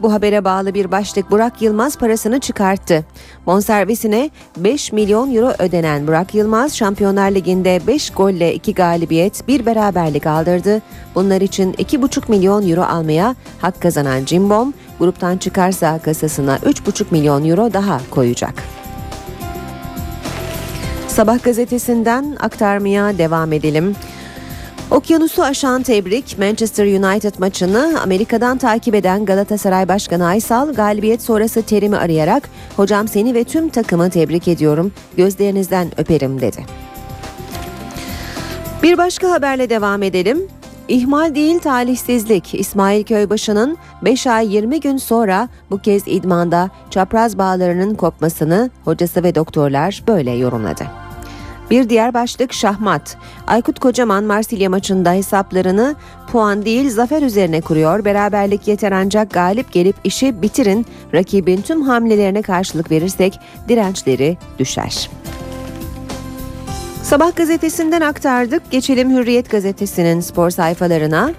[0.00, 3.04] bu habere bağlı bir başlık Burak Yılmaz parasını çıkarttı.
[3.46, 10.26] Bonservisine 5 milyon euro ödenen Burak Yılmaz Şampiyonlar Ligi'nde 5 golle 2 galibiyet bir beraberlik
[10.26, 10.82] aldırdı.
[11.14, 17.72] Bunlar için 2,5 milyon euro almaya hak kazanan Cimbom gruptan çıkarsa kasasına 3,5 milyon euro
[17.72, 18.54] daha koyacak.
[21.08, 23.96] Sabah gazetesinden aktarmaya devam edelim.
[24.90, 31.96] Okyanusu aşan tebrik Manchester United maçını Amerika'dan takip eden Galatasaray Başkanı Aysal galibiyet sonrası terimi
[31.96, 36.66] arayarak hocam seni ve tüm takımı tebrik ediyorum gözlerinizden öperim dedi.
[38.82, 40.48] Bir başka haberle devam edelim.
[40.88, 47.94] İhmal değil talihsizlik İsmail Köybaşı'nın 5 ay 20 gün sonra bu kez idmanda çapraz bağlarının
[47.94, 51.03] kopmasını hocası ve doktorlar böyle yorumladı.
[51.70, 53.16] Bir diğer başlık şahmat.
[53.46, 55.94] Aykut Kocaman Marsilya maçında hesaplarını
[56.32, 58.04] puan değil zafer üzerine kuruyor.
[58.04, 60.86] Beraberlik yeter ancak galip gelip işi bitirin.
[61.14, 65.10] Rakibin tüm hamlelerine karşılık verirsek dirençleri düşer.
[67.02, 68.70] Sabah gazetesinden aktardık.
[68.70, 71.34] Geçelim Hürriyet gazetesinin spor sayfalarına.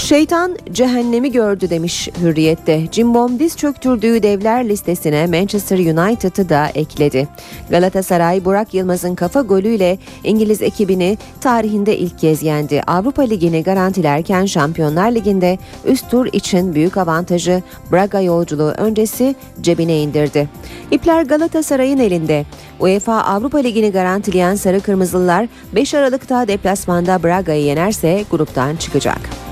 [0.00, 2.90] Şeytan cehennemi gördü demiş Hürriyet'te.
[2.90, 7.28] Cimbom diz çöktürdüğü devler listesine Manchester United'ı da ekledi.
[7.70, 12.82] Galatasaray Burak Yılmaz'ın kafa golüyle İngiliz ekibini tarihinde ilk kez yendi.
[12.86, 20.48] Avrupa Ligi'ni garantilerken Şampiyonlar Ligi'nde üst tur için büyük avantajı Braga yolculuğu öncesi cebine indirdi.
[20.90, 22.44] İpler Galatasaray'ın elinde.
[22.80, 29.49] UEFA Avrupa Ligi'ni garantileyen Sarı Kırmızılılar 5 Aralık'ta deplasmanda Braga'yı yenerse gruptan çıkacak.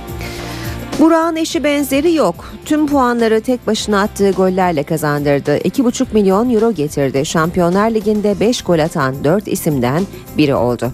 [0.99, 2.45] Burak'ın eşi benzeri yok.
[2.65, 5.59] Tüm puanları tek başına attığı gollerle kazandırdı.
[5.59, 7.27] 2,5 milyon euro getirdi.
[7.27, 10.03] Şampiyonlar Ligi'nde 5 gol atan 4 isimden
[10.39, 10.93] biri oldu.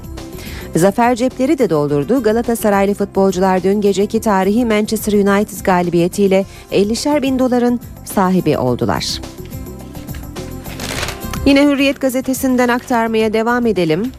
[0.77, 2.23] Zafer cepleri de doldurdu.
[2.23, 9.21] Galatasaraylı futbolcular dün geceki tarihi Manchester United galibiyetiyle 50'şer bin doların sahibi oldular.
[11.47, 14.12] Yine Hürriyet gazetesinden aktarmaya devam edelim.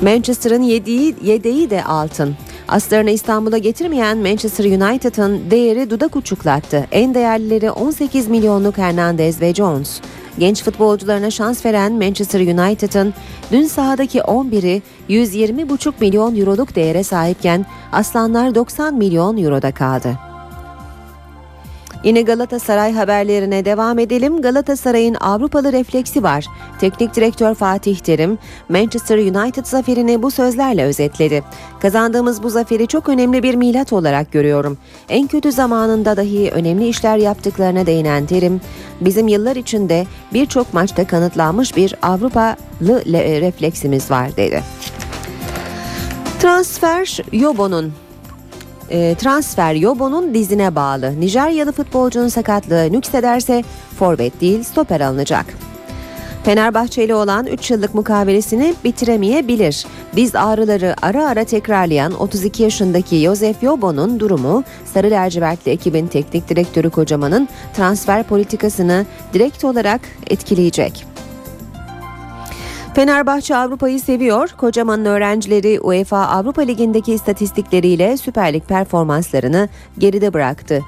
[0.00, 2.36] Manchester'ın yediği, yedeği de altın.
[2.68, 6.86] Aslarını İstanbul'a getirmeyen Manchester United'ın değeri dudak uçuklattı.
[6.92, 10.00] En değerlileri 18 milyonluk Hernandez ve Jones.
[10.38, 13.14] Genç futbolcularına şans veren Manchester United'ın
[13.52, 20.18] dün sahadaki 11'i 120,5 milyon euroluk değere sahipken Aslanlar 90 milyon euroda kaldı.
[22.06, 24.42] Yine Galatasaray haberlerine devam edelim.
[24.42, 26.46] Galatasaray'ın Avrupalı refleksi var.
[26.80, 28.38] Teknik direktör Fatih Terim,
[28.68, 31.44] Manchester United zaferini bu sözlerle özetledi.
[31.80, 34.78] Kazandığımız bu zaferi çok önemli bir milat olarak görüyorum.
[35.08, 38.60] En kötü zamanında dahi önemli işler yaptıklarına değinen Terim,
[39.00, 43.04] bizim yıllar içinde birçok maçta kanıtlanmış bir Avrupalı
[43.42, 44.62] refleksimiz var dedi.
[46.38, 47.92] Transfer Yobo'nun
[48.90, 51.20] e, transfer Yobo'nun dizine bağlı.
[51.20, 53.64] Nijeryalı futbolcunun sakatlığı nüksederse
[53.98, 55.46] forvet değil stoper alınacak.
[56.44, 59.86] Fenerbahçeli olan 3 yıllık mukavelesini bitiremeyebilir.
[60.16, 66.90] Diz ağrıları ara ara tekrarlayan 32 yaşındaki Josef Yobo'nun durumu Sarı Lacivertli ekibin teknik direktörü
[66.90, 71.15] Kocaman'ın transfer politikasını direkt olarak etkileyecek.
[72.96, 74.48] Fenerbahçe Avrupa'yı seviyor.
[74.56, 80.82] Kocaman'ın öğrencileri UEFA Avrupa Ligi'ndeki istatistikleriyle Süper Lig performanslarını geride bıraktı.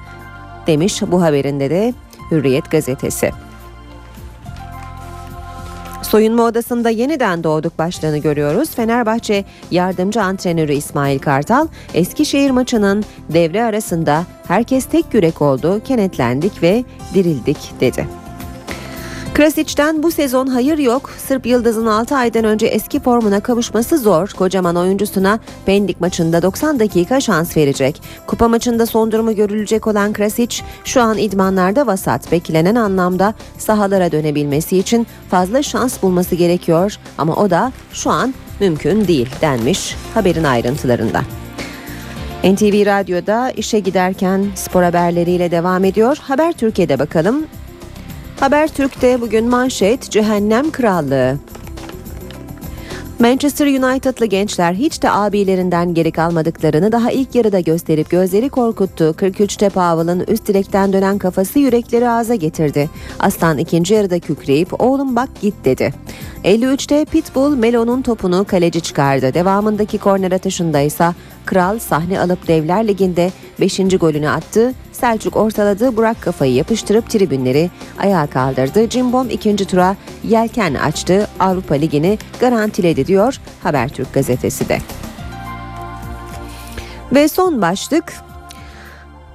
[0.67, 1.93] Demiş bu haberinde de
[2.31, 3.31] Hürriyet gazetesi.
[6.01, 8.75] Soyunma odasında yeniden doğduk başlığını görüyoruz.
[8.75, 16.83] Fenerbahçe yardımcı antrenörü İsmail Kartal, Eskişehir maçının devre arasında herkes tek yürek oldu, kenetlendik ve
[17.13, 18.07] dirildik dedi.
[19.39, 21.09] Krasic'den bu sezon hayır yok.
[21.17, 24.29] Sırp Yıldız'ın 6 aydan önce eski formuna kavuşması zor.
[24.29, 28.01] Kocaman oyuncusuna Pendik maçında 90 dakika şans verecek.
[28.27, 32.31] Kupa maçında son durumu görülecek olan Krasic şu an idmanlarda vasat.
[32.31, 36.95] Beklenen anlamda sahalara dönebilmesi için fazla şans bulması gerekiyor.
[37.17, 41.21] Ama o da şu an mümkün değil denmiş haberin ayrıntılarında.
[42.43, 46.17] NTV Radyo'da işe giderken spor haberleriyle devam ediyor.
[46.21, 47.45] Haber Türkiye'de bakalım.
[48.39, 51.37] Habertürk'te bugün manşet Cehennem Krallığı.
[53.19, 59.03] Manchester United'lı gençler hiç de abilerinden geri kalmadıklarını daha ilk yarıda gösterip gözleri korkuttu.
[59.03, 62.89] 43'te Powell'ın üst direkten dönen kafası yürekleri ağza getirdi.
[63.19, 65.93] Aslan ikinci yarıda kükreyip oğlum bak git dedi.
[66.43, 69.33] 53'te Pitbull Melo'nun topunu kaleci çıkardı.
[69.33, 71.09] Devamındaki korner atışında ise
[71.45, 73.77] Kral sahne alıp Devler Ligi'nde 5.
[73.77, 74.73] golünü attı.
[74.99, 75.97] Selçuk ortaladı.
[75.97, 78.89] Burak kafayı yapıştırıp tribünleri ayağa kaldırdı.
[78.89, 81.27] Cimbom ikinci tura yelken açtı.
[81.39, 84.77] Avrupa Ligi'ni garantiledi diyor Habertürk gazetesi de.
[87.13, 88.13] Ve son başlık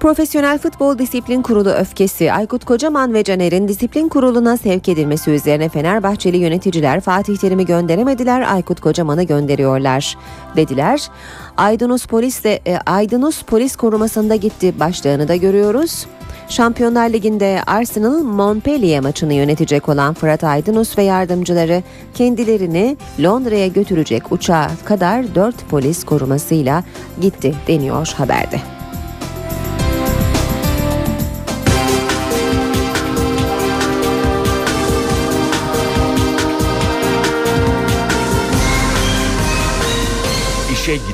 [0.05, 6.37] Profesyonel Futbol Disiplin Kurulu öfkesi Aykut Kocaman ve Caner'in disiplin kuruluna sevk edilmesi üzerine Fenerbahçeli
[6.37, 10.17] yöneticiler Fatih Terim'i gönderemediler Aykut Kocaman'ı gönderiyorlar
[10.57, 11.09] dediler.
[11.57, 16.07] Aydınus Polis'le e, Aydınus Polis korumasında gitti başlığını da görüyoruz.
[16.49, 21.83] Şampiyonlar Ligi'nde Arsenal Montpellier maçını yönetecek olan Fırat Aydınus ve yardımcıları
[22.15, 26.85] kendilerini Londra'ya götürecek uçağa kadar 4 polis korumasıyla
[27.21, 28.74] gitti deniyor haberde.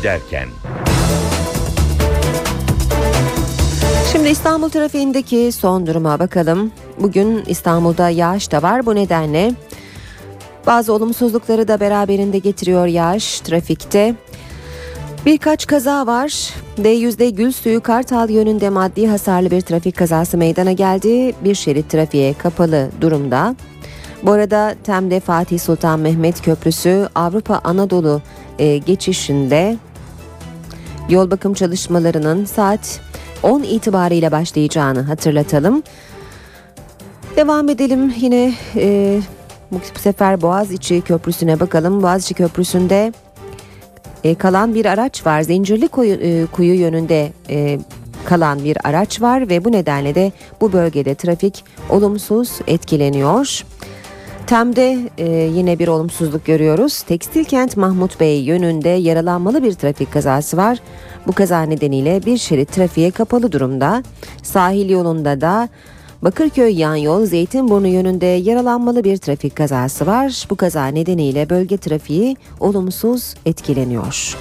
[0.01, 0.49] Giderken.
[4.13, 6.73] Şimdi İstanbul trafiğindeki son duruma bakalım.
[7.01, 9.53] Bugün İstanbul'da yağış da var bu nedenle
[10.67, 14.15] bazı olumsuzlukları da beraberinde getiriyor yağış trafikte.
[15.27, 16.51] Birkaç kaza var.
[16.79, 21.35] D100'de Gülsuyu Kartal yönünde maddi hasarlı bir trafik kazası meydana geldi.
[21.45, 23.57] Bir şerit trafiğe kapalı durumda.
[24.23, 28.23] Bu arada Tem'de Fatih Sultan Mehmet Köprüsü Avrupa Anadolu
[28.59, 29.77] e, geçişinde
[31.11, 33.01] yol bakım çalışmalarının saat
[33.43, 35.83] 10 itibariyle başlayacağını hatırlatalım.
[37.37, 39.21] Devam edelim yine e,
[39.71, 42.03] bu sefer Boğaziçi Köprüsü'ne bakalım.
[42.03, 43.13] Boğaziçi Köprüsü'nde
[44.25, 45.43] e, kalan bir araç var.
[45.43, 47.79] Zincirli kuyu, e, kuyu yönünde e,
[48.25, 53.65] kalan bir araç var ve bu nedenle de bu bölgede trafik olumsuz etkileniyor.
[54.51, 57.03] Tem'de e, yine bir olumsuzluk görüyoruz.
[57.03, 60.79] Tekstil kent Mahmut Bey yönünde yaralanmalı bir trafik kazası var.
[61.27, 64.03] Bu kaza nedeniyle bir şerit trafiğe kapalı durumda.
[64.43, 65.69] Sahil yolunda da
[66.23, 70.47] Bakırköy yan yol Zeytinburnu yönünde yaralanmalı bir trafik kazası var.
[70.51, 74.37] Bu kaza nedeniyle bölge trafiği olumsuz etkileniyor.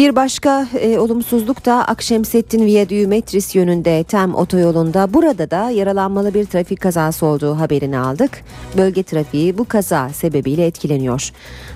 [0.00, 6.44] Bir başka e, olumsuzluk da Akşemsettin Viyadüğü Metris yönünde Tem otoyolunda burada da yaralanmalı bir
[6.44, 8.30] trafik kazası olduğu haberini aldık.
[8.76, 11.30] Bölge trafiği bu kaza sebebiyle etkileniyor.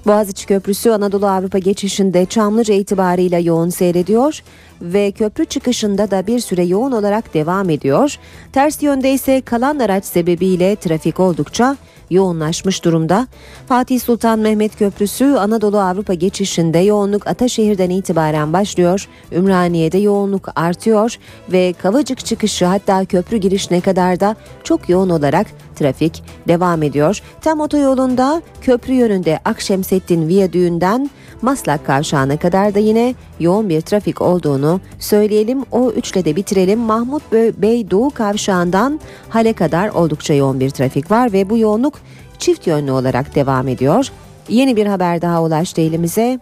[0.07, 4.43] Boğaziçi Köprüsü Anadolu Avrupa geçişinde Çamlıca itibarıyla yoğun seyrediyor
[4.83, 8.17] ve köprü çıkışında da bir süre yoğun olarak devam ediyor.
[8.53, 11.77] Ters yönde ise kalan araç sebebiyle trafik oldukça
[12.11, 13.27] yoğunlaşmış durumda.
[13.67, 19.09] Fatih Sultan Mehmet Köprüsü Anadolu Avrupa geçişinde yoğunluk Ataşehir'den itibaren başlıyor.
[19.33, 21.17] Ümraniye'de yoğunluk artıyor
[21.53, 27.23] ve Kavacık çıkışı hatta köprü girişine kadar da çok yoğun olarak trafik devam ediyor.
[27.41, 31.11] Tam otoyolunda köprü yönünde Akşemsettin Viyadüğü'nden
[31.43, 35.65] Maslak Kavşağı'na kadar da yine yoğun bir trafik olduğunu söyleyelim.
[35.73, 36.79] O üçle de bitirelim.
[36.79, 41.95] Mahmut Bey Doğu Kavşağı'ndan Hale kadar oldukça yoğun bir trafik var ve bu yoğunluk
[42.39, 44.09] çift yönlü olarak devam ediyor.
[44.49, 46.41] Yeni bir haber daha ulaştı elimize.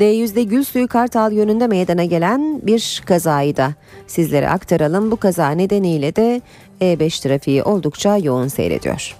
[0.00, 3.74] D100'de Gülsuyu Kartal yönünde meydana gelen bir kazayı da
[4.06, 5.10] sizlere aktaralım.
[5.10, 6.40] Bu kaza nedeniyle de
[6.80, 9.16] E5 trafiği oldukça yoğun seyrediyor.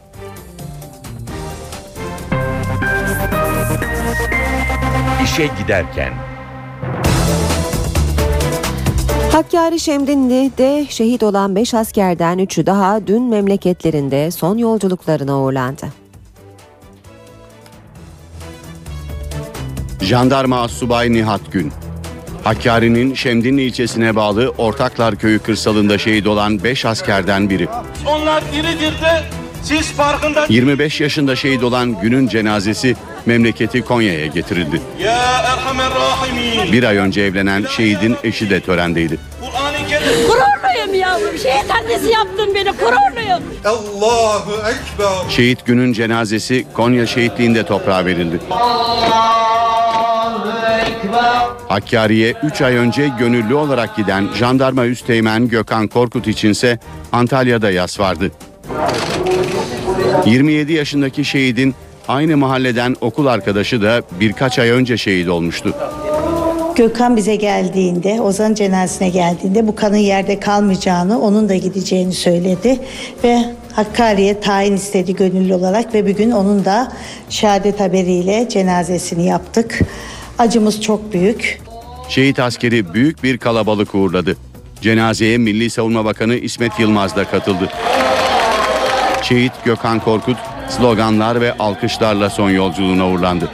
[5.24, 6.12] İşe giderken.
[9.36, 15.86] Hakkari Şemdinli'de şehit olan 5 askerden 3'ü daha dün memleketlerinde son yolculuklarına uğurlandı.
[20.00, 21.72] Jandarma Assubay Nihat Gün
[22.44, 27.68] Hakkari'nin Şemdinli ilçesine bağlı Ortaklar Köyü kırsalında şehit olan 5 askerden biri.
[28.06, 29.22] Onlar diridir de
[29.62, 32.96] Siz farkında 25 yaşında şehit olan günün cenazesi
[33.26, 34.80] memleketi Konya'ya getirildi.
[36.72, 39.18] Bir ay önce evlenen şehidin eşi de törendeydi.
[39.40, 40.06] Kur'an-ı Kerim.
[40.26, 41.38] Gururluyum yavrum.
[41.38, 42.70] Şehit annesi yaptın beni.
[42.70, 43.42] Gururluyum.
[43.64, 45.30] Allahu Ekber.
[45.30, 48.40] Şehit günün cenazesi Konya şehitliğinde toprağa verildi.
[51.68, 56.78] Hakkari'ye 3 ay önce gönüllü olarak giden jandarma üsteğmen Gökhan Korkut içinse
[57.12, 58.30] Antalya'da yas vardı.
[60.26, 61.74] 27 yaşındaki şehidin
[62.08, 65.74] aynı mahalleden okul arkadaşı da birkaç ay önce şehit olmuştu.
[66.76, 72.78] Gökhan bize geldiğinde, Ozan cenazesine geldiğinde bu kanın yerde kalmayacağını, onun da gideceğini söyledi
[73.24, 73.38] ve
[73.72, 76.92] Hakkari'ye tayin istedi gönüllü olarak ve bir gün onun da
[77.30, 79.80] şehadet haberiyle cenazesini yaptık.
[80.38, 81.60] Acımız çok büyük.
[82.08, 84.36] Şehit askeri büyük bir kalabalık uğurladı.
[84.80, 87.68] Cenazeye Milli Savunma Bakanı İsmet Yılmaz da katıldı.
[89.22, 90.36] Şehit Gökhan Korkut
[90.68, 93.48] sloganlar ve alkışlarla son yolculuğuna uğurlandı.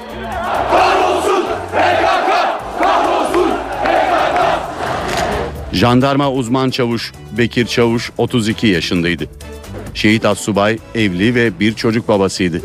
[0.71, 2.31] Kahrolsun PKK.
[2.79, 3.51] Kahrolsun
[5.73, 9.25] Jandarma uzman çavuş Bekir Çavuş 32 yaşındaydı.
[9.95, 12.61] Şehit assubay evli ve bir çocuk babasıydı.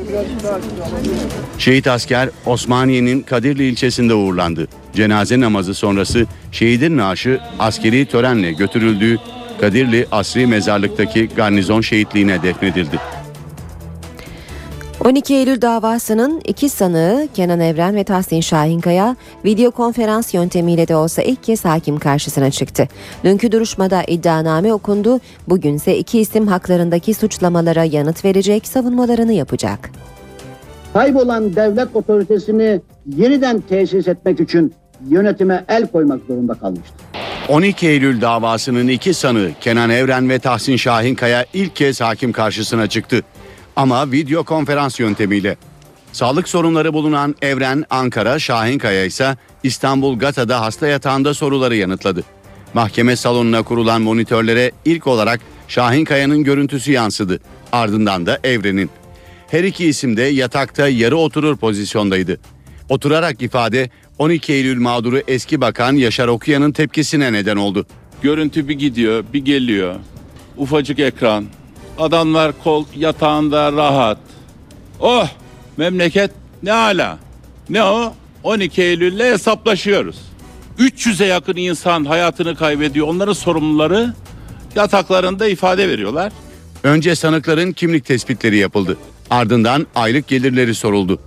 [1.57, 4.67] Şehit asker Osmaniye'nin Kadirli ilçesinde uğurlandı.
[4.95, 9.17] Cenaze namazı sonrası şehidin naaşı askeri törenle götürüldüğü
[9.61, 12.99] Kadirli Asri Mezarlık'taki garnizon şehitliğine defnedildi.
[15.08, 21.22] 12 Eylül davasının iki sanığı Kenan Evren ve Tahsin Şahinkaya video konferans yöntemiyle de olsa
[21.22, 22.88] ilk kez hakim karşısına çıktı.
[23.24, 25.20] Dünkü duruşmada iddianame okundu.
[25.47, 29.89] Bugünse iki isim haklarındaki suçlamalara yanıt verecek, savunmalarını yapacak.
[30.93, 32.82] kaybolan devlet otoritesini
[33.16, 34.74] yeniden tesis etmek için
[35.10, 37.01] yönetime el koymak zorunda kalmıştır.
[37.49, 43.22] 12 Eylül davasının iki sanığı Kenan Evren ve Tahsin Şahinkaya ilk kez hakim karşısına çıktı.
[43.78, 45.57] Ama video konferans yöntemiyle.
[46.11, 52.23] Sağlık sorunları bulunan Evren Ankara, Şahinkaya ise İstanbul Gata'da hasta yatağında soruları yanıtladı.
[52.73, 57.39] Mahkeme salonuna kurulan monitörlere ilk olarak Şahinkaya'nın görüntüsü yansıdı.
[57.71, 58.89] Ardından da Evren'in.
[59.47, 62.39] Her iki isim de yatakta yarı oturur pozisyondaydı.
[62.89, 67.86] Oturarak ifade 12 Eylül mağduru eski bakan Yaşar Okuyan'ın tepkisine neden oldu.
[68.21, 69.95] Görüntü bir gidiyor, bir geliyor.
[70.57, 71.45] Ufacık ekran.
[71.97, 74.17] Adamlar kol yatağında rahat.
[74.99, 75.27] Oh,
[75.77, 76.31] memleket
[76.63, 77.17] ne ala.
[77.69, 78.13] Ne o?
[78.43, 80.15] 12 Eylül'le hesaplaşıyoruz.
[80.79, 83.07] 300'e yakın insan hayatını kaybediyor.
[83.07, 84.13] Onların sorumluları
[84.75, 86.31] yataklarında ifade veriyorlar.
[86.83, 88.97] Önce sanıkların kimlik tespitleri yapıldı.
[89.29, 91.19] Ardından aylık gelirleri soruldu.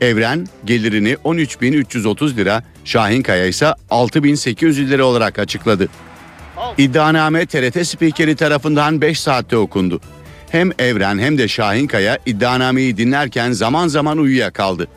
[0.00, 5.88] Evren gelirini 13.330 lira, Şahinkaya ise 6.800 lira olarak açıkladı.
[6.78, 10.00] İddianame TRT spikeri tarafından 5 saatte okundu.
[10.54, 14.88] Hem Evren hem de Şahinkaya iddianameyi dinlerken zaman zaman uyuyakaldı.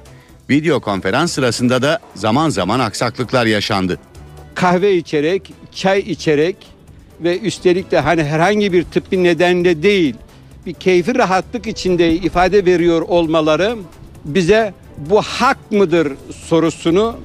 [0.50, 4.00] Video konferans sırasında da zaman zaman aksaklıklar yaşandı.
[4.56, 6.56] kahve içerek, çay içerek
[7.24, 10.16] ve üstelik de hani herhangi bir tıbbi nedenle değil,
[10.66, 13.76] bir keyfi rahatlık içinde ifade veriyor olmaları
[14.26, 17.16] bize bu hak mıdır sorusunu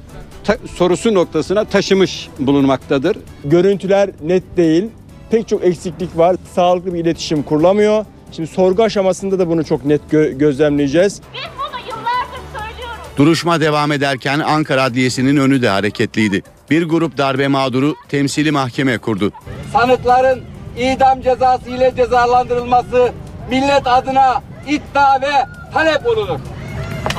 [0.43, 3.17] ta- sorusu noktasına taşımış bulunmaktadır.
[3.45, 4.85] Görüntüler net değil.
[5.31, 6.35] Pek çok eksiklik var.
[6.55, 8.05] Sağlıklı bir iletişim kurulamıyor.
[8.35, 11.21] Şimdi sorgu aşamasında da bunu çok net gö- gözlemleyeceğiz.
[13.17, 16.43] Duruşma devam ederken Ankara Adliyesi'nin önü de hareketliydi.
[16.69, 19.31] Bir grup darbe mağduru temsili mahkeme kurdu.
[19.73, 20.41] sanıkların
[20.77, 23.11] idam cezası ile cezalandırılması
[23.49, 25.31] millet adına iddia ve
[25.73, 26.39] talep olunur.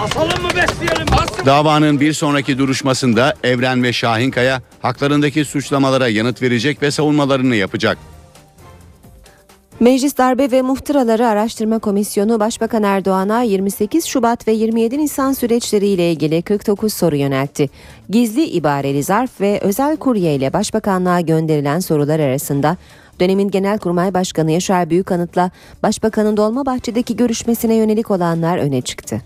[0.05, 1.07] Asalım mı besleyelim?
[1.47, 7.99] Davanın bir sonraki duruşmasında Evren ve Şahinkaya haklarındaki suçlamalara yanıt verecek ve savunmalarını yapacak.
[9.85, 16.43] Meclis Darbe ve Muhtıraları Araştırma Komisyonu Başbakan Erdoğan'a 28 Şubat ve 27 Nisan süreçleriyle ilgili
[16.43, 17.70] 49 soru yöneltti.
[18.11, 22.76] Gizli ibareli zarf ve özel kurye ile Başbakanlığa gönderilen sorular arasında
[23.20, 25.51] dönemin Genelkurmay Başkanı Yaşar Büyükanıt'la
[25.82, 29.22] Başbakanın Dolmabahçe'deki görüşmesine yönelik olanlar öne çıktı.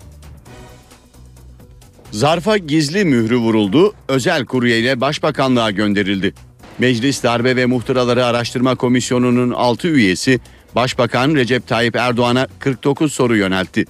[2.11, 6.48] Zarfa gizli mührü vuruldu, özel kurye ile Başbakanlığa gönderildi.
[6.79, 10.41] Meclis Darbe ve Muhtıraları Araştırma Komisyonu'nun 6 üyesi
[10.75, 13.85] Başbakan Recep Tayyip Erdoğan'a 49 soru yöneltti.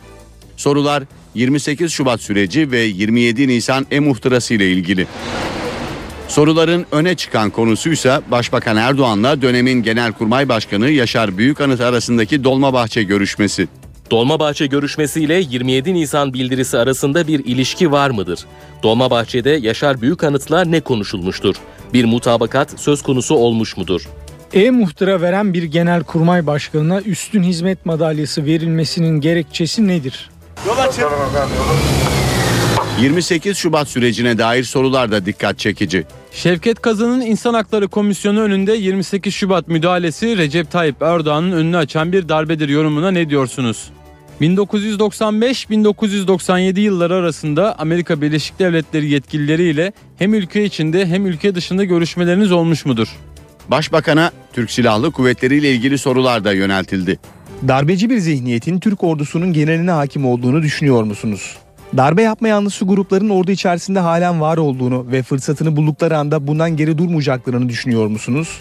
[0.56, 1.02] Sorular
[1.34, 5.06] 28 Şubat süreci ve 27 Nisan e-muhtırası ile ilgili.
[6.28, 13.68] Soruların öne çıkan konusuysa Başbakan Erdoğan'la dönemin Genelkurmay Başkanı Yaşar Büyükanıt arasındaki Dolmabahçe görüşmesi.
[14.10, 18.40] Dolmabahçe görüşmesiyle 27 Nisan bildirisi arasında bir ilişki var mıdır?
[18.82, 21.56] Dolmabahçe'de Yaşar Büyükanıt'la ne konuşulmuştur?
[21.92, 24.08] Bir mutabakat söz konusu olmuş mudur?
[24.52, 30.30] E-muhtıra veren bir genel kurmay başkanına üstün hizmet madalyası verilmesinin gerekçesi nedir?
[33.00, 36.04] 28 Şubat sürecine dair sorular da dikkat çekici.
[36.32, 42.28] Şevket Kazan'ın İnsan Hakları Komisyonu önünde 28 Şubat müdahalesi Recep Tayyip Erdoğan'ın önünü açan bir
[42.28, 43.90] darbedir yorumuna ne diyorsunuz?
[44.40, 52.86] 1995-1997 yılları arasında Amerika Birleşik Devletleri yetkilileriyle hem ülke içinde hem ülke dışında görüşmeleriniz olmuş
[52.86, 53.16] mudur?
[53.68, 57.18] Başbakan'a Türk Silahlı Kuvvetleri ile ilgili sorular da yöneltildi.
[57.68, 61.56] Darbeci bir zihniyetin Türk ordusunun geneline hakim olduğunu düşünüyor musunuz?
[61.96, 66.98] Darbe yapma yanlısı grupların ordu içerisinde halen var olduğunu ve fırsatını buldukları anda bundan geri
[66.98, 68.60] durmayacaklarını düşünüyor musunuz?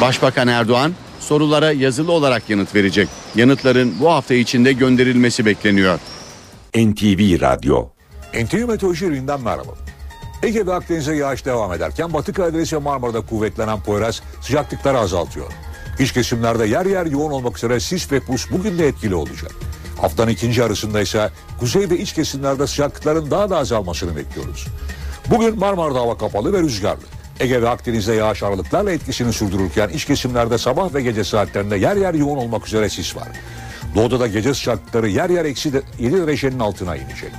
[0.00, 0.92] Başbakan Erdoğan
[1.26, 3.08] sorulara yazılı olarak yanıt verecek.
[3.34, 5.98] Yanıtların bu hafta içinde gönderilmesi bekleniyor.
[6.74, 7.88] NTV Radyo
[8.34, 9.72] NTV Meteoroloji Ürün'den merhaba.
[10.42, 15.46] Ege ve Akdeniz'e yağış devam ederken Batı Karadeniz ve Marmara'da kuvvetlenen Poyraz sıcaklıkları azaltıyor.
[15.98, 19.50] İç kesimlerde yer yer yoğun olmak üzere sis ve pus bugün de etkili olacak.
[20.00, 24.66] Haftanın ikinci yarısında ise kuzey ve iç kesimlerde sıcaklıkların daha da azalmasını bekliyoruz.
[25.30, 27.15] Bugün Marmara'da hava kapalı ve rüzgarlı.
[27.40, 32.14] Ege ve Akdeniz'de yağış aralıklarla etkisini sürdürürken iç kesimlerde sabah ve gece saatlerinde yer yer
[32.14, 33.28] yoğun olmak üzere sis var.
[33.94, 37.30] Doğuda da gece sıcaklıkları yer yer eksi 7 derecenin altına inecek.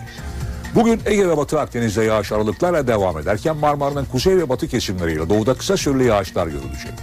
[0.76, 5.54] Bugün Ege ve Batı Akdeniz'de yağış aralıklarla devam ederken Marmara'nın kuzey ve batı kesimleriyle doğuda
[5.54, 6.93] kısa süreli yağışlar görülecek.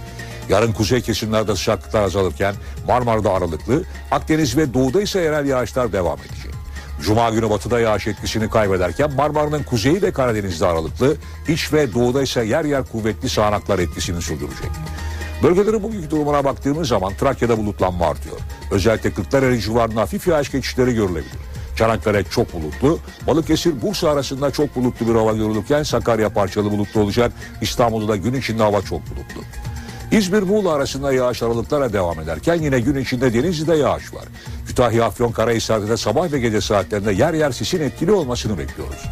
[0.49, 2.55] Yarın kuzey kesimlerde sıcaklıklar azalırken
[2.87, 6.54] Marmara'da aralıklı, Akdeniz ve doğuda ise yerel yağışlar devam edecek.
[7.01, 11.15] Cuma günü batıda yağış etkisini kaybederken Marmara'nın kuzeyi ve Karadeniz'de aralıklı,
[11.47, 14.71] iç ve doğuda ise yer yer kuvvetli sağanaklar etkisini sürdürecek.
[15.43, 18.37] Bölgelerin bugünkü durumuna baktığımız zaman Trakya'da bulutlanma artıyor.
[18.71, 21.39] Özellikle Kırklareli civarında hafif yağış geçişleri görülebilir.
[21.75, 27.31] Çanakkale çok bulutlu, Balıkesir Bursa arasında çok bulutlu bir hava görülürken Sakarya parçalı bulutlu olacak.
[27.61, 29.41] İstanbul'da da gün içinde hava çok bulutlu.
[30.11, 34.23] İzmir Muğla arasında yağış aralıklarla devam ederken yine gün içinde Denizli'de yağış var.
[34.75, 39.03] Kütahya, Afyon, Karahisar'da da sabah ve gece saatlerinde yer yer sisin etkili olmasını bekliyoruz.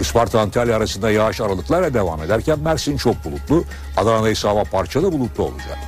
[0.00, 3.64] Isparta Antalya arasında yağış aralıklarla devam ederken Mersin çok bulutlu,
[3.96, 5.78] Adana'da ise hava parçalı bulutlu olacak.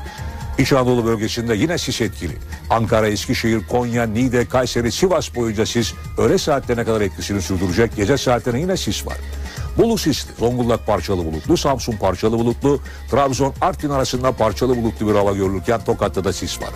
[0.59, 2.37] İç Anadolu bölgesinde yine sis etkili.
[2.71, 7.97] Ankara, Eskişehir, Konya, Niğde, Kayseri, Sivas boyunca sis öğle saatlerine kadar etkisini sürdürecek.
[7.97, 9.16] Gece saatlerine yine sis var.
[9.79, 15.33] Bolu sisli, Zonguldak parçalı bulutlu, Samsun parçalı bulutlu, Trabzon, Artvin arasında parçalı bulutlu bir hava
[15.33, 16.71] görülürken Tokat'ta da sis var.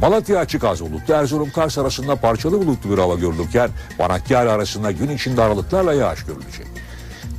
[0.00, 5.08] Malatya açık az bulutlu, Erzurum, Kars arasında parçalı bulutlu bir hava görülürken Manakkale arasında gün
[5.08, 6.66] içinde aralıklarla yağış görülecek.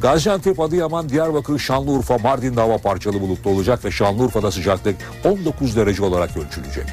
[0.01, 6.38] Gaziantep, Adıyaman, Diyarbakır, Şanlıurfa, Mardin'de hava parçalı bulutlu olacak ve Şanlıurfa'da sıcaklık 19 derece olarak
[6.38, 6.86] ölçülecek.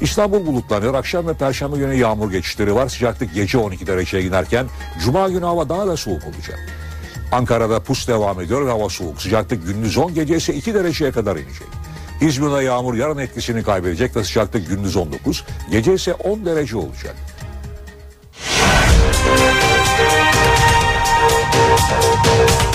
[0.00, 0.94] İstanbul bulutlanıyor.
[0.94, 2.88] Akşam ve perşembe günü yağmur geçişleri var.
[2.88, 4.66] Sıcaklık gece 12 dereceye giderken
[5.04, 6.58] Cuma günü hava daha da soğuk olacak.
[7.32, 9.22] Ankara'da pus devam ediyor ve hava soğuk.
[9.22, 11.79] Sıcaklık gündüz 10 gece ise 2 dereceye kadar inecek.
[12.20, 17.16] İzmir'de yağmur yarın etkisini kaybedecek ve sıcaklık gündüz 19, gece ise 10 derece olacak.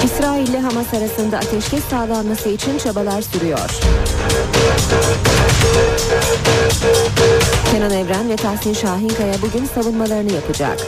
[0.06, 3.70] İsrail ile Hamas arasında ateşkes sağlanması için çabalar sürüyor.
[7.72, 10.80] Kenan Evren ve Tahsin Şahinkaya bugün savunmalarını yapacak.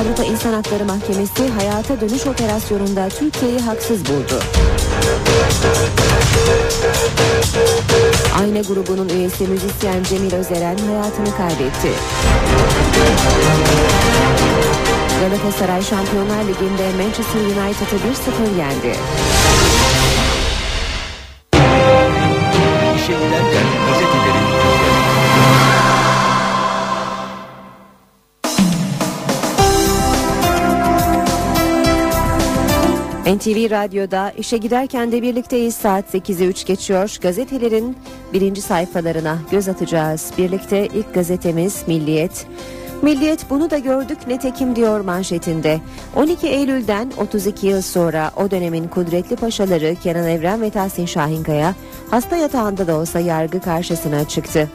[0.00, 4.40] Avrupa İnsan Hakları Mahkemesi hayata dönüş operasyonunda Türkiye'yi haksız buldu.
[8.40, 11.88] Ayna grubunun üyesi müzisyen Cemil Özeren hayatını kaybetti.
[15.20, 18.98] Galatasaray Şampiyonlar Ligi'nde Manchester United'ı 1-0 yendi.
[33.26, 35.74] NTV Radyo'da işe giderken de birlikteyiz.
[35.74, 37.16] Saat 8'i 3 geçiyor.
[37.22, 37.96] Gazetelerin
[38.32, 40.30] birinci sayfalarına göz atacağız.
[40.38, 42.46] Birlikte ilk gazetemiz Milliyet.
[43.02, 45.80] Milliyet bunu da gördük netekim diyor manşetinde.
[46.16, 51.74] 12 Eylül'den 32 yıl sonra o dönemin kudretli paşaları Kenan Evren ve Tahsin Şahinkaya
[52.10, 54.68] hasta yatağında da olsa yargı karşısına çıktı.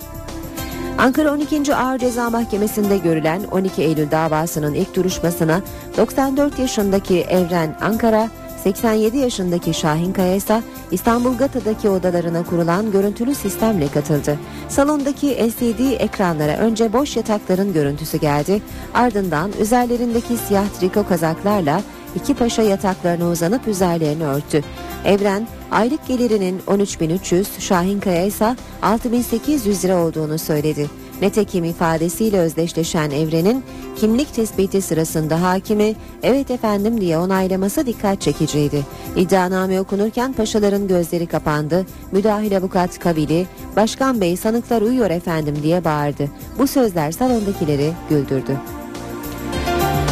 [0.99, 1.75] Ankara 12.
[1.75, 5.61] Ağır Ceza Mahkemesi'nde görülen 12 Eylül davasının ilk duruşmasına
[5.97, 8.29] 94 yaşındaki Evren Ankara,
[8.63, 14.39] 87 yaşındaki Şahin Kaya ise İstanbul Gata'daki odalarına kurulan görüntülü sistemle katıldı.
[14.69, 18.61] Salondaki LCD ekranlara önce boş yatakların görüntüsü geldi.
[18.93, 21.81] Ardından üzerlerindeki siyah triko kazaklarla
[22.15, 24.63] iki paşa yataklarına uzanıp üzerlerini örttü.
[25.05, 30.89] Evren aylık gelirinin 13.300, Şahin Kaya ise 6.800 lira olduğunu söyledi.
[31.21, 33.63] Netekim ifadesiyle özdeşleşen Evren'in
[33.95, 38.85] kimlik tespiti sırasında hakimi evet efendim diye onaylaması dikkat çekiciydi.
[39.15, 41.85] İddianame okunurken paşaların gözleri kapandı.
[42.11, 46.29] Müdahil avukat Kavili, Başkan Bey sanıklar uyuyor efendim diye bağırdı.
[46.57, 48.57] Bu sözler salondakileri güldürdü.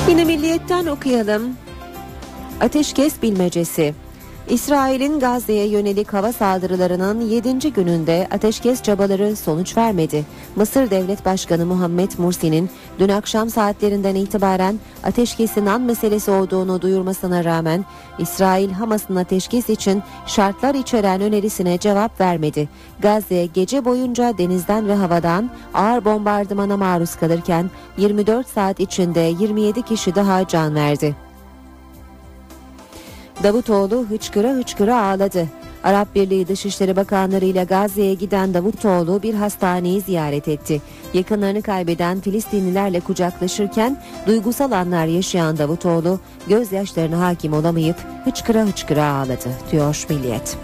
[0.09, 1.66] Yine milliyetten okuyalım.
[2.61, 3.93] Ateşkes bilmecesi.
[4.49, 7.73] İsrail'in Gazze'ye yönelik hava saldırılarının 7.
[7.73, 10.25] gününde ateşkes çabaları sonuç vermedi.
[10.55, 17.85] Mısır Devlet Başkanı Muhammed Mursi'nin dün akşam saatlerinden itibaren ateşkesin an meselesi olduğunu duyurmasına rağmen
[18.19, 22.69] İsrail Hamas'ın ateşkes için şartlar içeren önerisine cevap vermedi.
[22.99, 30.15] Gazze gece boyunca denizden ve havadan ağır bombardımana maruz kalırken 24 saat içinde 27 kişi
[30.15, 31.26] daha can verdi.
[33.43, 35.47] Davutoğlu hıçkıra hıçkıra ağladı.
[35.83, 40.81] Arap Birliği Dışişleri Bakanları ile Gazze'ye giden Davutoğlu bir hastaneyi ziyaret etti.
[41.13, 50.05] Yakınlarını kaybeden Filistinlilerle kucaklaşırken duygusal anlar yaşayan Davutoğlu gözyaşlarına hakim olamayıp hıçkıra hıçkıra ağladı diyor
[50.09, 50.57] Milliyet.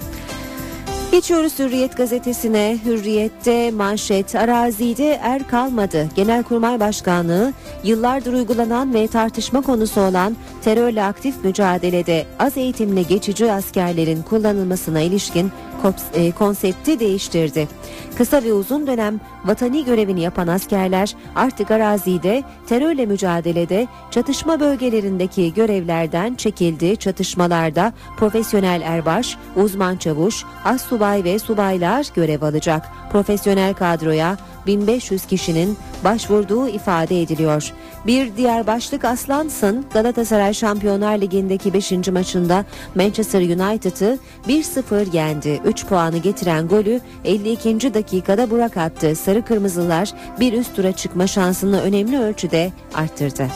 [1.14, 2.78] Geçiyoruz Hürriyet gazetesine.
[2.86, 6.10] Hürriyet'te manşet arazide er kalmadı.
[6.16, 7.54] Genelkurmay Başkanlığı
[7.84, 15.52] yıllardır uygulanan ve tartışma konusu olan terörle aktif mücadelede az eğitimli geçici askerlerin kullanılmasına ilişkin
[16.40, 17.68] konsepti değiştirdi.
[18.18, 26.36] Kısa ve uzun dönem vatani görevini yapan askerler artık arazide terörle mücadelede çatışma bölgelerindeki görevlerden
[26.36, 26.98] çekildi.
[26.98, 32.90] Çatışmalarda profesyonel erbaş, uzman çavuş, az subay ve subaylar görev alacak.
[33.12, 37.74] Profesyonel kadroya 1500 kişinin başvurduğu ifade ediliyor.
[38.08, 41.92] Bir diğer başlık Aslansın Galatasaray Şampiyonlar Ligi'ndeki 5.
[41.92, 42.66] maçında
[42.96, 45.62] Manchester United'ı 1-0 yendi.
[45.74, 47.94] 3 puanı getiren golü 52.
[47.94, 49.16] dakikada Burak attı.
[49.16, 53.48] Sarı Kırmızılar bir üst tura çıkma şansını önemli ölçüde arttırdı.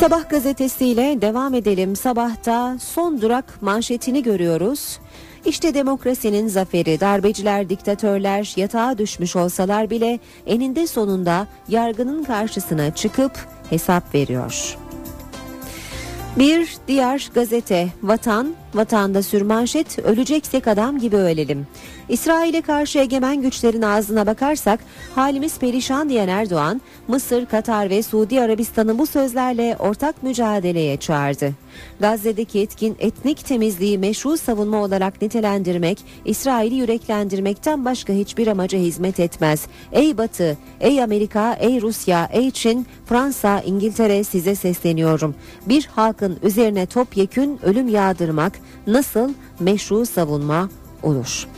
[0.00, 1.96] Sabah gazetesiyle devam edelim.
[1.96, 4.98] Sabahta son durak manşetini görüyoruz.
[5.44, 13.32] İşte demokrasinin zaferi darbeciler diktatörler yatağa düşmüş olsalar bile eninde sonunda yargının karşısına çıkıp
[13.70, 14.83] hesap veriyor.
[16.38, 21.66] Bir diğer gazete Vatan, vatanda sürmanşet öleceksek adam gibi ölelim.
[22.08, 24.80] İsrail'e karşı egemen güçlerin ağzına bakarsak
[25.14, 31.52] halimiz perişan diyen Erdoğan, Mısır, Katar ve Suudi Arabistan'ı bu sözlerle ortak mücadeleye çağırdı.
[32.00, 39.66] Gazze'deki etkin etnik temizliği meşru savunma olarak nitelendirmek, İsrail'i yüreklendirmekten başka hiçbir amaca hizmet etmez.
[39.92, 45.34] Ey Batı, ey Amerika, ey Rusya, ey Çin, Fransa, İngiltere size sesleniyorum.
[45.66, 48.52] Bir halkın üzerine topyekün ölüm yağdırmak
[48.86, 50.68] nasıl meşru savunma
[51.02, 51.53] olur?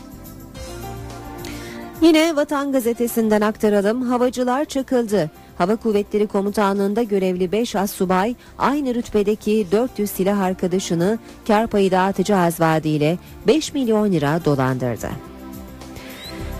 [2.07, 4.03] Yine Vatan Gazetesi'nden aktaralım.
[4.03, 5.31] Havacılar çakıldı.
[5.59, 8.01] Hava Kuvvetleri Komutanlığı'nda görevli 5 as
[8.59, 15.09] aynı rütbedeki 400 silah arkadaşını kar payı dağıtacağız vaadiyle 5 milyon lira dolandırdı.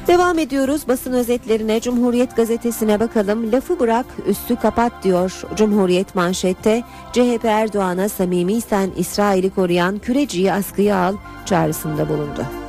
[0.07, 3.53] Devam ediyoruz basın özetlerine Cumhuriyet gazetesine bakalım.
[3.53, 6.83] Lafı bırak üstü kapat diyor Cumhuriyet manşette.
[7.13, 12.66] CHP Erdoğan'a samimiysen İsrail'i koruyan küreciyi askıya al çağrısında bulundu.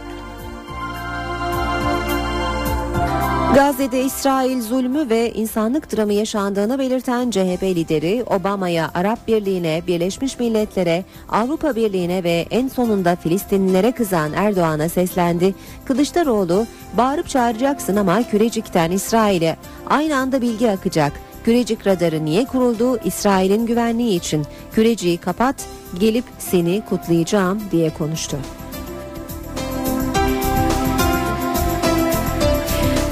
[3.57, 11.05] Gazze'de İsrail zulmü ve insanlık dramı yaşandığını belirten CHP lideri Obama'ya, Arap Birliği'ne, Birleşmiş Milletler'e,
[11.29, 15.55] Avrupa Birliği'ne ve en sonunda Filistinlilere kızan Erdoğan'a seslendi.
[15.85, 16.65] Kılıçdaroğlu,
[16.97, 21.13] bağırıp çağıracaksın ama Kürecik'ten İsrail'e aynı anda bilgi akacak.
[21.45, 22.99] Kürecik radarı niye kuruldu?
[23.03, 24.45] İsrail'in güvenliği için.
[24.71, 25.55] Küreciyi kapat,
[25.99, 28.37] gelip seni kutlayacağım diye konuştu.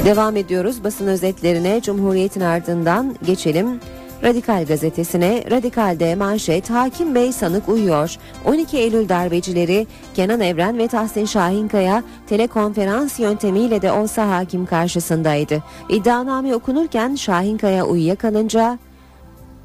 [0.05, 3.79] Devam ediyoruz basın özetlerine Cumhuriyet'in ardından geçelim.
[4.23, 8.15] Radikal gazetesine Radikal'de manşet Hakim Bey sanık uyuyor.
[8.45, 15.63] 12 Eylül darbecileri Kenan Evren ve Tahsin Şahinkaya telekonferans yöntemiyle de olsa hakim karşısındaydı.
[15.89, 18.79] İddianame okunurken Şahinkaya uyuyakalınca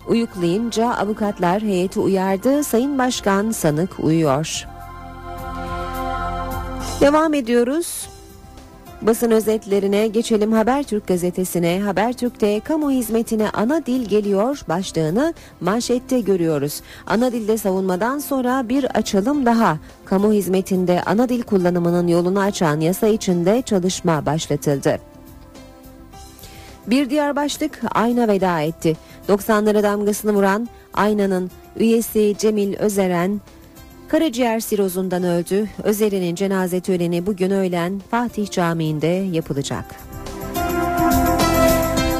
[0.09, 2.64] uyuklayınca avukatlar heyeti uyardı.
[2.64, 4.66] Sayın Başkan sanık uyuyor.
[7.01, 8.09] Devam ediyoruz.
[9.03, 11.80] Basın özetlerine geçelim Habertürk gazetesine.
[11.80, 16.80] Habertürk'te kamu hizmetine ana dil geliyor başlığını manşette görüyoruz.
[17.07, 19.78] Ana dilde savunmadan sonra bir açılım daha.
[20.05, 24.98] Kamu hizmetinde ana dil kullanımının yolunu açan yasa içinde çalışma başlatıldı.
[26.86, 28.96] Bir diğer başlık Ayna veda etti.
[29.28, 33.40] 90'lara damgasını vuran Ayna'nın üyesi Cemil Özeren
[34.11, 35.68] Karaciğer sirozundan öldü.
[35.82, 39.84] Özer'in cenaze töreni bugün öğlen Fatih Camii'nde yapılacak.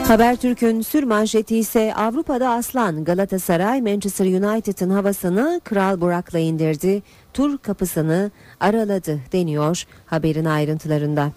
[0.09, 7.03] Habertürk'ün sür manşeti ise Avrupa'da aslan Galatasaray Manchester United'ın havasını Kral Burak'la indirdi.
[7.34, 8.30] Tur kapısını
[8.61, 11.32] araladı deniyor haberin ayrıntılarında.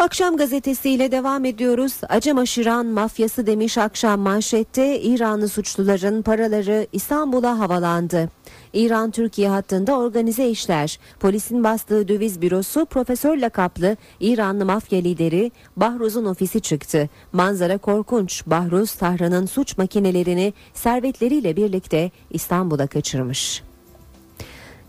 [0.00, 2.00] Akşam gazetesiyle devam ediyoruz.
[2.08, 8.28] Acımaşıran mafyası demiş akşam manşette İranlı suçluların paraları İstanbul'a havalandı.
[8.72, 10.98] İran-Türkiye hattında organize işler.
[11.20, 17.08] Polisin bastığı döviz bürosu profesör lakaplı İranlı mafya lideri Bahruz'un ofisi çıktı.
[17.32, 18.42] Manzara korkunç.
[18.46, 23.62] Bahruz Tahran'ın suç makinelerini servetleriyle birlikte İstanbul'a kaçırmış.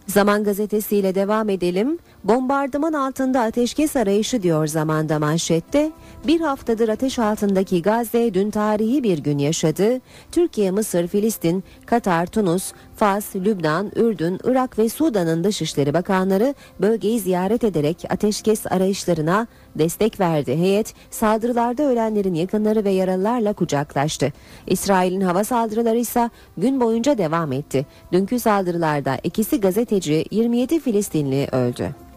[0.08, 2.00] Zaman gazetesiyle devam edelim.
[2.24, 5.92] Bombardıman altında ateşkes arayışı diyor zamanda manşette.
[6.28, 10.00] Bir haftadır ateş altındaki Gazze dün tarihi bir gün yaşadı.
[10.32, 17.64] Türkiye, Mısır, Filistin, Katar, Tunus, Fas, Lübnan, Ürdün, Irak ve Sudan'ın Dışişleri Bakanları bölgeyi ziyaret
[17.64, 20.56] ederek ateşkes arayışlarına destek verdi.
[20.56, 24.34] Heyet saldırılarda ölenlerin yakınları ve yaralılarla kucaklaştı.
[24.68, 27.86] İsrail'in hava saldırıları ise gün boyunca devam etti.
[28.12, 32.11] Dünkü saldırılarda ikisi gazeteci 27 Filistinli öldü.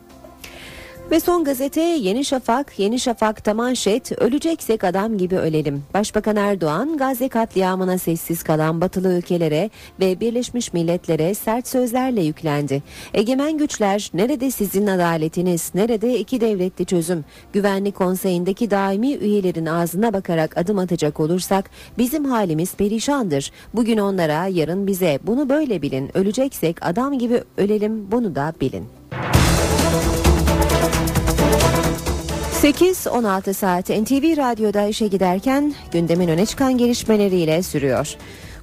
[1.11, 5.83] Ve son gazete Yeni Şafak, Yeni Şafak'ta manşet öleceksek adam gibi ölelim.
[5.95, 12.83] Başbakan Erdoğan Gazze katliamına sessiz kalan batılı ülkelere ve Birleşmiş Milletler'e sert sözlerle yüklendi.
[13.15, 17.25] Egemen güçler nerede sizin adaletiniz, nerede iki devletli çözüm?
[17.53, 23.53] Güvenlik konseyindeki daimi üyelerin ağzına bakarak adım atacak olursak bizim halimiz perişandır.
[23.75, 26.17] Bugün onlara, yarın bize bunu böyle bilin.
[26.17, 28.85] Öleceksek adam gibi ölelim bunu da bilin.
[32.65, 38.17] 8-16 saat NTV Radyo'da işe giderken gündemin öne çıkan gelişmeleriyle sürüyor.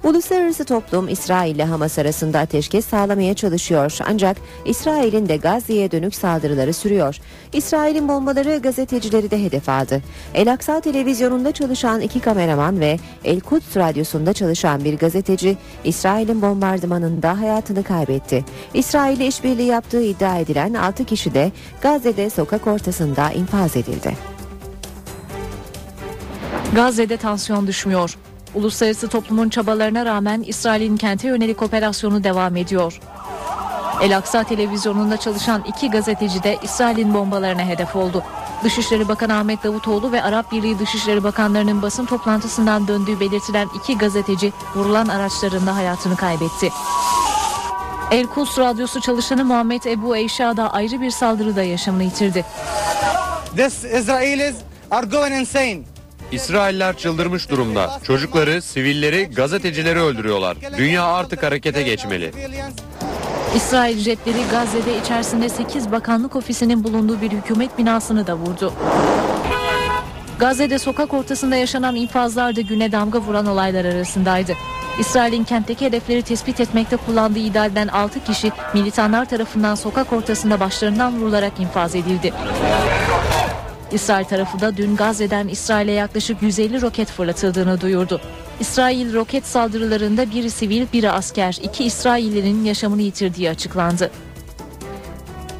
[0.04, 3.98] Uluslararası toplum İsrail ile Hamas arasında ateşkes sağlamaya çalışıyor.
[4.08, 7.18] Ancak İsrail'in de Gazze'ye dönük saldırıları sürüyor.
[7.52, 10.02] İsrail'in bombaları gazetecileri de hedef aldı.
[10.34, 17.40] El Aksa televizyonunda çalışan iki kameraman ve El Quds radyosunda çalışan bir gazeteci İsrail'in bombardımanında
[17.40, 18.44] hayatını kaybetti.
[18.74, 24.16] İsrail ile işbirliği yaptığı iddia edilen 6 kişi de Gazze'de sokak ortasında infaz edildi.
[26.74, 28.16] Gazze'de tansiyon düşmüyor.
[28.54, 33.00] Uluslararası toplumun çabalarına rağmen İsrail'in kente yönelik operasyonu devam ediyor.
[34.02, 38.22] El Aksa televizyonunda çalışan iki gazeteci de İsrail'in bombalarına hedef oldu.
[38.64, 44.52] Dışişleri Bakanı Ahmet Davutoğlu ve Arap Birliği Dışişleri Bakanlarının basın toplantısından döndüğü belirtilen iki gazeteci
[44.74, 46.70] vurulan araçlarında hayatını kaybetti.
[48.10, 52.44] El Kuds radyosu çalışanı Muhammed Ebu Eyşa da ayrı bir saldırıda yaşamını yitirdi.
[53.56, 54.54] This Israelis
[54.90, 55.91] are going insane.
[56.32, 58.00] İsrailler çıldırmış durumda.
[58.02, 60.56] Çocukları, sivilleri, gazetecileri öldürüyorlar.
[60.76, 62.32] Dünya artık harekete geçmeli.
[63.56, 68.72] İsrail jetleri Gazze'de içerisinde 8 bakanlık ofisinin bulunduğu bir hükümet binasını da vurdu.
[70.38, 74.52] Gazze'de sokak ortasında yaşanan infazlar da güne damga vuran olaylar arasındaydı.
[74.98, 81.20] İsrail'in kentteki hedefleri tespit etmekte kullandığı iddia edilen 6 kişi militanlar tarafından sokak ortasında başlarından
[81.20, 82.32] vurularak infaz edildi.
[83.92, 88.20] İsrail tarafı da dün Gazze'den İsrail'e yaklaşık 150 roket fırlatıldığını duyurdu.
[88.60, 94.10] İsrail roket saldırılarında biri sivil, biri asker, iki İsraillinin yaşamını yitirdiği açıklandı.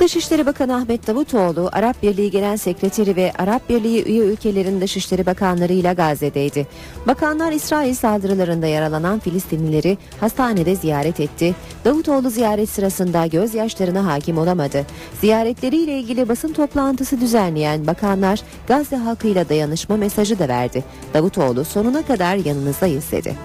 [0.00, 5.92] Dışişleri Bakanı Ahmet Davutoğlu, Arap Birliği Genel Sekreteri ve Arap Birliği üye ülkelerin Dışişleri Bakanlarıyla
[5.92, 6.66] Gazze'deydi.
[7.06, 11.54] Bakanlar İsrail saldırılarında yaralanan Filistinlileri hastanede ziyaret etti.
[11.84, 14.86] Davutoğlu ziyaret sırasında gözyaşlarına hakim olamadı.
[15.20, 20.84] Ziyaretleriyle ilgili basın toplantısı düzenleyen bakanlar Gazze halkıyla dayanışma mesajı da verdi.
[21.14, 23.36] Davutoğlu sonuna kadar yanınızdayız dedi.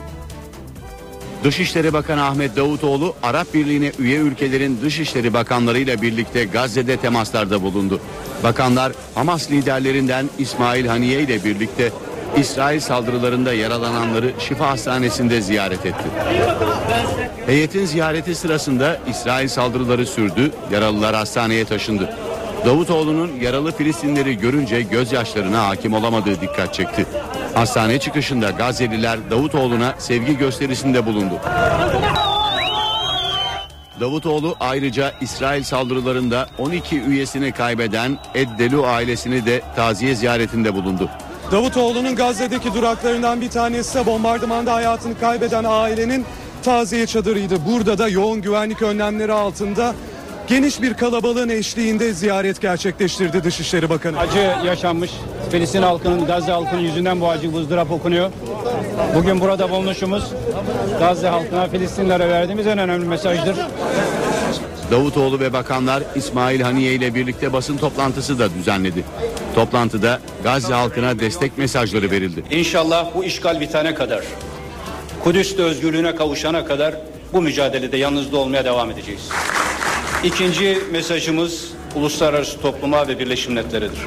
[1.44, 8.00] Dışişleri Bakanı Ahmet Davutoğlu Arap Birliği'ne üye ülkelerin dışişleri bakanlarıyla birlikte Gazze'de temaslarda bulundu.
[8.44, 11.92] Bakanlar Hamas liderlerinden İsmail Haniye ile birlikte
[12.38, 16.06] İsrail saldırılarında yaralananları Şifa Hastanesi'nde ziyaret etti.
[17.46, 22.16] Heyetin ziyareti sırasında İsrail saldırıları sürdü, yaralılar hastaneye taşındı.
[22.66, 27.06] Davutoğlu'nun yaralı Filistinleri görünce gözyaşlarına hakim olamadığı dikkat çekti.
[27.58, 31.34] Hastane çıkışında Gazze'liler Davutoğlu'na sevgi gösterisinde bulundu.
[34.00, 41.10] Davutoğlu ayrıca İsrail saldırılarında 12 üyesini kaybeden Eddelu ailesini de taziye ziyaretinde bulundu.
[41.52, 46.26] Davutoğlu'nun Gazze'deki duraklarından bir tanesi ise bombardımanda hayatını kaybeden ailenin
[46.64, 47.66] taziye çadırıydı.
[47.72, 49.96] Burada da yoğun güvenlik önlemleri altında
[50.48, 54.20] geniş bir kalabalığın eşliğinde ziyaret gerçekleştirdi Dışişleri Bakanı.
[54.20, 55.12] Acı yaşanmış.
[55.52, 58.32] Filistin halkının, Gazze halkının yüzünden bu acı ızdırap okunuyor.
[59.16, 60.24] Bugün burada bulunuşumuz
[61.00, 63.56] Gazze halkına, Filistinlere verdiğimiz en önemli mesajdır.
[64.92, 69.04] Davutoğlu ve bakanlar İsmail Haniye ile birlikte basın toplantısı da düzenledi.
[69.56, 72.44] Toplantıda Gazze halkına destek mesajları verildi.
[72.52, 74.24] İnşallah bu işgal bitene kadar,
[75.24, 76.96] Kudüs'te özgürlüğüne kavuşana kadar
[77.34, 79.30] bu mücadelede yalnızda olmaya devam edeceğiz.
[80.24, 84.00] İkinci mesajımız uluslararası topluma ve Birleşmiş Milletler'edir.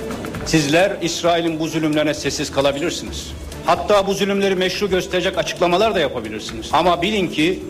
[0.46, 3.32] Sizler İsrail'in bu zulümlerine sessiz kalabilirsiniz.
[3.66, 6.68] Hatta bu zulümleri meşru gösterecek açıklamalar da yapabilirsiniz.
[6.72, 7.62] Ama bilin ki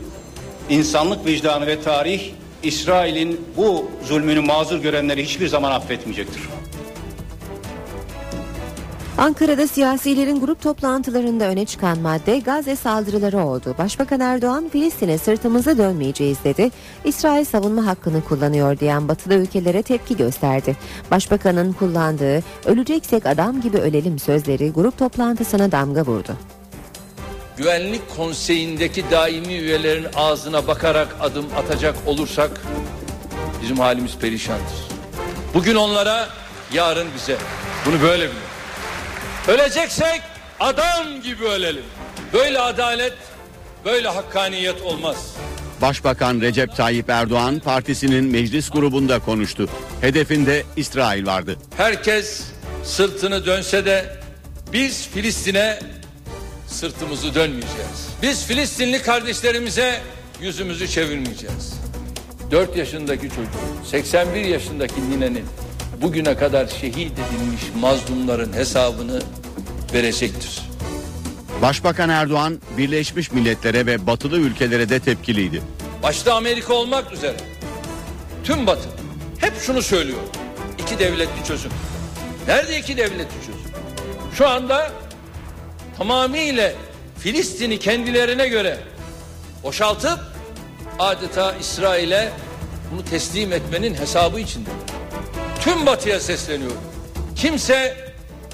[0.71, 2.21] insanlık vicdanı ve tarih
[2.63, 6.43] İsrail'in bu zulmünü mazur görenleri hiçbir zaman affetmeyecektir.
[9.21, 13.75] Ankara'da siyasilerin grup toplantılarında öne çıkan madde Gazze saldırıları oldu.
[13.79, 16.71] Başbakan Erdoğan Filistin'e sırtımızı dönmeyeceğiz dedi.
[17.05, 20.77] İsrail savunma hakkını kullanıyor diyen batılı ülkelere tepki gösterdi.
[21.11, 26.33] Başbakanın kullandığı öleceksek adam gibi ölelim sözleri grup toplantısına damga vurdu.
[27.57, 32.51] Güvenlik Konseyi'ndeki daimi üyelerin ağzına bakarak adım atacak olursak
[33.63, 34.89] bizim halimiz perişandır.
[35.55, 36.29] Bugün onlara,
[36.73, 37.37] yarın bize.
[37.87, 38.50] Bunu böyle bilin.
[39.49, 40.23] Öleceksek
[40.61, 41.85] adam gibi ölelim.
[42.33, 43.13] Böyle adalet,
[43.85, 45.35] böyle hakkaniyet olmaz.
[45.83, 49.69] Başbakan Recep Tayyip Erdoğan partisinin meclis grubunda konuştu.
[50.01, 51.57] Hedefinde İsrail vardı.
[51.77, 52.43] Herkes
[52.85, 54.17] sırtını dönse de
[54.73, 55.79] biz Filistin'e
[56.67, 58.09] sırtımızı dönmeyeceğiz.
[58.23, 60.01] Biz Filistinli kardeşlerimize
[60.41, 61.75] yüzümüzü çevirmeyeceğiz.
[62.51, 65.45] 4 yaşındaki çocuğun, 81 yaşındaki ninenin
[66.03, 69.23] bugüne kadar şehit edilmiş mazlumların hesabını
[69.93, 70.61] verecektir.
[71.63, 75.63] Başbakan Erdoğan Birleşmiş Milletler'e ve batılı ülkelere de tepkiliydi.
[76.03, 77.37] Başta Amerika olmak üzere
[78.45, 78.89] tüm Batı
[79.39, 80.19] hep şunu söylüyor.
[80.79, 81.71] İki devletli çözüm.
[82.47, 83.71] Nerede iki devletli çözüm?
[84.35, 84.91] Şu anda
[85.99, 86.73] tamamıyla
[87.19, 88.79] Filistin'i kendilerine göre
[89.63, 90.19] boşaltıp
[90.99, 92.33] adeta İsrail'e
[92.93, 94.71] bunu teslim etmenin hesabı içinde.
[95.71, 96.81] Tüm batıya sesleniyorum.
[97.37, 97.97] Kimse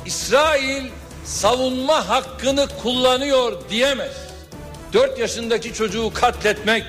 [0.06, 0.84] İsrail
[1.24, 4.12] savunma hakkını kullanıyor diyemez.
[4.92, 6.84] 4 yaşındaki çocuğu katletmek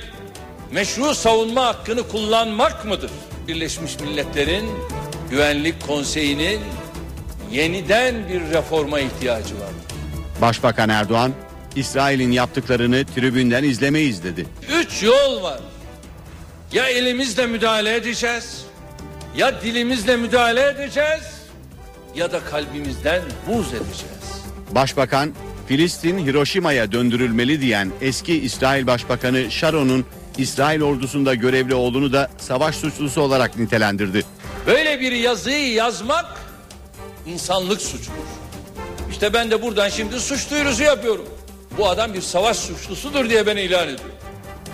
[0.71, 3.11] meşru savunma hakkını kullanmak mıdır?
[3.47, 4.69] Birleşmiş Milletler'in
[5.29, 6.61] Güvenlik Konseyi'nin
[7.51, 9.69] yeniden bir reforma ihtiyacı var.
[10.41, 11.33] Başbakan Erdoğan
[11.75, 14.45] İsrail'in yaptıklarını tribünden izlemeyiz dedi.
[14.73, 15.59] Üç yol var.
[16.73, 18.66] Ya elimizle müdahale edeceğiz,
[19.35, 21.23] ya dilimizle müdahale edeceğiz,
[22.15, 24.17] ya da kalbimizden buz edeceğiz.
[24.71, 25.33] Başbakan
[25.67, 30.05] Filistin Hiroşima'ya döndürülmeli diyen eski İsrail Başbakanı Sharon'un
[30.37, 34.25] İsrail ordusunda görevli olduğunu da savaş suçlusu olarak nitelendirdi.
[34.67, 36.25] Böyle bir yazıyı yazmak
[37.25, 38.27] insanlık suçudur.
[39.11, 41.25] İşte ben de buradan şimdi suç duyurusu yapıyorum.
[41.77, 44.15] Bu adam bir savaş suçlusudur diye ben ilan ediyorum.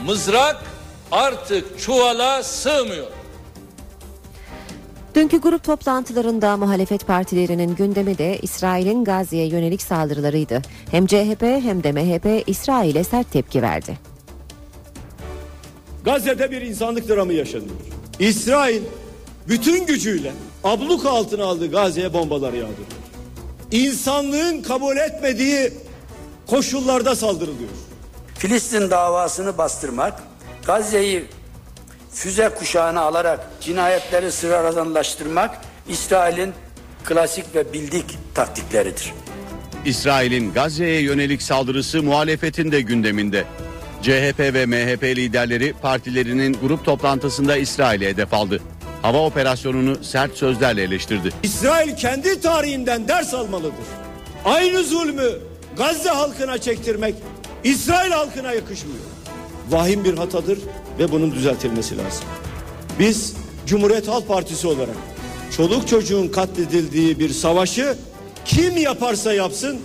[0.06, 0.64] Mızrak
[1.12, 3.08] artık çuvala sığmıyor.
[5.16, 10.62] Dünkü grup toplantılarında muhalefet partilerinin gündemi de İsrail'in Gazze'ye yönelik saldırılarıydı.
[10.92, 14.00] Hem CHP hem de MHP İsrail'e sert tepki verdi.
[16.06, 17.76] Gazze'de bir insanlık dramı yaşanıyor.
[18.20, 18.82] İsrail
[19.48, 20.32] bütün gücüyle
[20.64, 22.88] abluk altına aldığı Gazze'ye bombalar yağdırıyor.
[23.72, 25.74] İnsanlığın kabul etmediği
[26.48, 27.70] koşullarda saldırılıyor.
[28.38, 30.24] Filistin davasını bastırmak,
[30.66, 31.26] Gazze'yi
[32.14, 36.54] füze kuşağına alarak cinayetleri sıradanlaştırmak İsrail'in
[37.04, 38.06] klasik ve bildik
[38.36, 39.14] taktikleridir.
[39.86, 43.46] İsrail'in Gazze'ye yönelik saldırısı muhalefetin de gündeminde.
[44.02, 48.62] CHP ve MHP liderleri partilerinin grup toplantısında İsrail'e hedef aldı.
[49.02, 51.30] Hava operasyonunu sert sözlerle eleştirdi.
[51.44, 53.86] İsrail kendi tarihinden ders almalıdır.
[54.46, 55.30] Aynı zulmü
[55.78, 57.16] Gazze halkına çektirmek
[57.64, 59.00] İsrail halkına yakışmıyor.
[59.70, 60.60] Vahim bir hatadır
[61.00, 62.26] ve bunun düzeltilmesi lazım.
[63.00, 63.34] Biz
[63.66, 64.96] Cumhuriyet Halk Partisi olarak
[65.58, 67.98] çoluk çocuğun katledildiği bir savaşı
[68.46, 69.82] kim yaparsa yapsın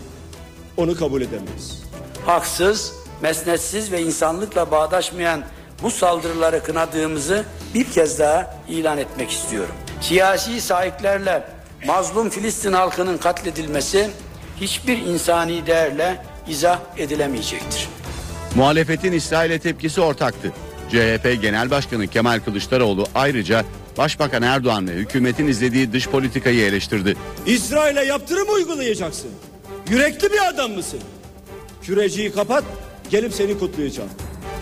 [0.77, 1.83] onu kabul edemeyiz.
[2.27, 2.93] Haksız,
[3.23, 5.45] mesnetsiz ve insanlıkla bağdaşmayan
[5.83, 7.45] bu saldırıları kınadığımızı
[7.75, 9.75] bir kez daha ilan etmek istiyorum.
[10.01, 11.49] Siyasi sahiplerle
[11.87, 14.11] mazlum Filistin halkının katledilmesi
[14.61, 17.89] hiçbir insani değerle izah edilemeyecektir.
[18.55, 20.53] Muhalefetin İsrail'e tepkisi ortaktı.
[20.91, 23.65] CHP Genel Başkanı Kemal Kılıçdaroğlu ayrıca
[23.99, 27.17] Başbakan Erdoğan ve hükümetin izlediği dış politikayı eleştirdi.
[27.47, 29.31] İsrail'e yaptırım uygulayacaksın.
[29.91, 31.01] Yürekli bir adam mısın?
[31.83, 32.65] Küreciyi kapat,
[33.11, 34.11] gelip seni kutlayacağım.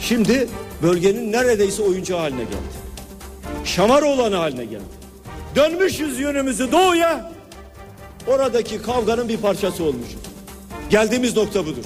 [0.00, 0.48] Şimdi
[0.82, 2.76] bölgenin neredeyse oyuncağı haline geldi.
[3.64, 4.96] Şamar olanı haline geldi.
[5.56, 7.32] Dönmüşüz yönümüzü doğuya,
[8.26, 10.16] oradaki kavganın bir parçası olmuşuz.
[10.90, 11.84] Geldiğimiz nokta budur.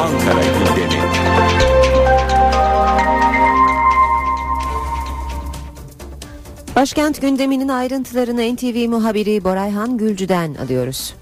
[0.00, 1.04] Ankara gündemi.
[6.76, 11.14] Başkent gündeminin ayrıntılarını NTV muhabiri Borayhan Gülcü'den alıyoruz.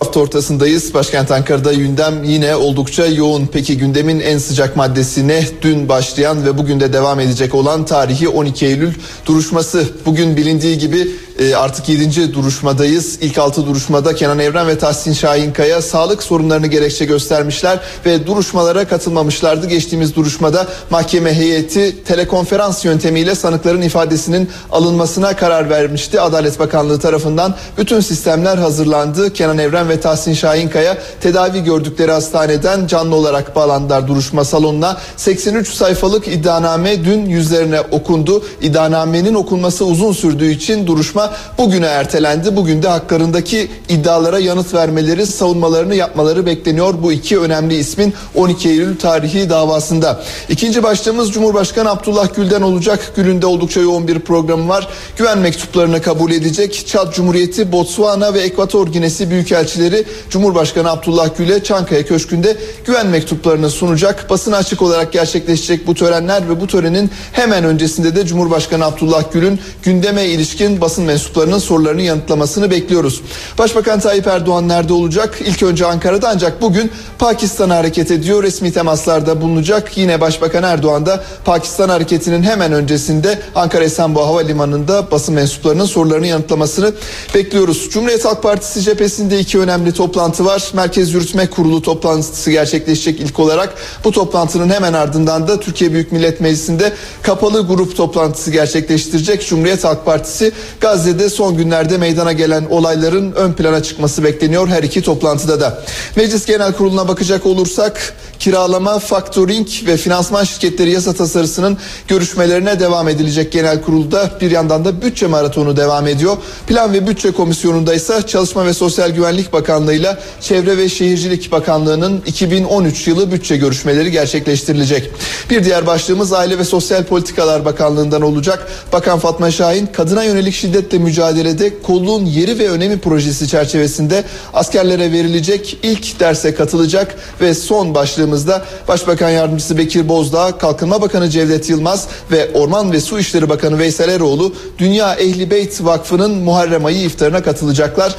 [0.00, 0.94] Hafta ortasındayız.
[0.94, 3.48] Başkent Ankara'da gündem yine oldukça yoğun.
[3.52, 8.66] Peki gündemin en sıcak maddesine dün başlayan ve bugün de devam edecek olan tarihi 12
[8.66, 8.92] Eylül
[9.26, 9.88] duruşması.
[10.06, 11.08] Bugün bilindiği gibi
[11.40, 12.34] e, artık 7.
[12.34, 13.18] duruşmadayız.
[13.20, 19.66] İlk 6 duruşmada Kenan Evren ve Tahsin Şahinkaya sağlık sorunlarını gerekçe göstermişler ve duruşmalara katılmamışlardı.
[19.66, 26.20] Geçtiğimiz duruşmada mahkeme heyeti telekonferans yöntemiyle sanıkların ifadesinin alınmasına karar vermişti.
[26.20, 29.32] Adalet Bakanlığı tarafından bütün sistemler hazırlandı.
[29.32, 34.96] Kenan Evren ve Tahsin Şahinkaya tedavi gördükleri hastaneden canlı olarak bağlandılar duruşma salonuna.
[35.16, 38.44] 83 sayfalık iddianame dün yüzlerine okundu.
[38.62, 42.56] İddianamenin okunması uzun sürdüğü için duruşma bugüne ertelendi.
[42.56, 48.98] Bugün de haklarındaki iddialara yanıt vermeleri, savunmalarını yapmaları bekleniyor bu iki önemli ismin 12 Eylül
[48.98, 50.22] tarihi davasında.
[50.48, 53.12] İkinci başlığımız Cumhurbaşkanı Abdullah Gül'den olacak.
[53.16, 54.88] Gül'ün de oldukça yoğun bir programı var.
[55.16, 56.86] Güven mektuplarını kabul edecek.
[56.86, 62.56] Çad Cumhuriyeti, Botswana ve Ekvator Ginesi Büyükelçileri Cumhurbaşkanı Abdullah Gül'e Çankaya Köşkü'nde
[62.86, 64.30] güven mektuplarını sunacak.
[64.30, 69.60] Basına açık olarak gerçekleşecek bu törenler ve bu törenin hemen öncesinde de Cumhurbaşkanı Abdullah Gül'ün
[69.82, 73.20] gündeme ilişkin basın mensuplarının sorularını yanıtlamasını bekliyoruz.
[73.58, 75.38] Başbakan Tayyip Erdoğan nerede olacak?
[75.46, 78.42] İlk önce Ankara'da ancak bugün Pakistan'a hareket ediyor.
[78.42, 79.96] Resmi temaslarda bulunacak.
[79.96, 86.92] Yine Başbakan Erdoğan da Pakistan hareketinin hemen öncesinde Ankara Esenboğa Havalimanı'nda basın mensuplarının sorularını yanıtlamasını
[87.34, 87.88] bekliyoruz.
[87.90, 90.70] Cumhuriyet Halk Partisi cephesinde iki önemli toplantı var.
[90.74, 93.74] Merkez Yürütme Kurulu toplantısı gerçekleşecek ilk olarak.
[94.04, 96.92] Bu toplantının hemen ardından da Türkiye Büyük Millet Meclisi'nde
[97.22, 99.46] kapalı grup toplantısı gerçekleştirecek.
[99.48, 100.52] Cumhuriyet Halk Partisi
[101.00, 105.82] Gazze'de son günlerde meydana gelen olayların ön plana çıkması bekleniyor her iki toplantıda da.
[106.16, 111.78] Meclis Genel Kurulu'na bakacak olursak kiralama, faktoring ve finansman şirketleri yasa tasarısının
[112.08, 114.30] görüşmelerine devam edilecek genel kurulda.
[114.40, 116.36] Bir yandan da bütçe maratonu devam ediyor.
[116.66, 122.22] Plan ve Bütçe Komisyonu'nda ise Çalışma ve Sosyal Güvenlik Bakanlığı ile Çevre ve Şehircilik Bakanlığı'nın
[122.26, 125.10] 2013 yılı bütçe görüşmeleri gerçekleştirilecek.
[125.50, 128.68] Bir diğer başlığımız Aile ve Sosyal Politikalar Bakanlığı'ndan olacak.
[128.92, 130.54] Bakan Fatma Şahin kadına yönelik
[130.90, 137.94] şiddetle mücadelede kolluğun yeri ve önemi projesi çerçevesinde askerlere verilecek ilk derse katılacak ve son
[137.94, 143.78] başlığımızda Başbakan Yardımcısı Bekir Bozdağ, Kalkınma Bakanı Cevdet Yılmaz ve Orman ve Su İşleri Bakanı
[143.78, 148.14] Veysel Eroğlu Dünya Ehli Beyt Vakfı'nın Muharrem ayı iftarına katılacaklar.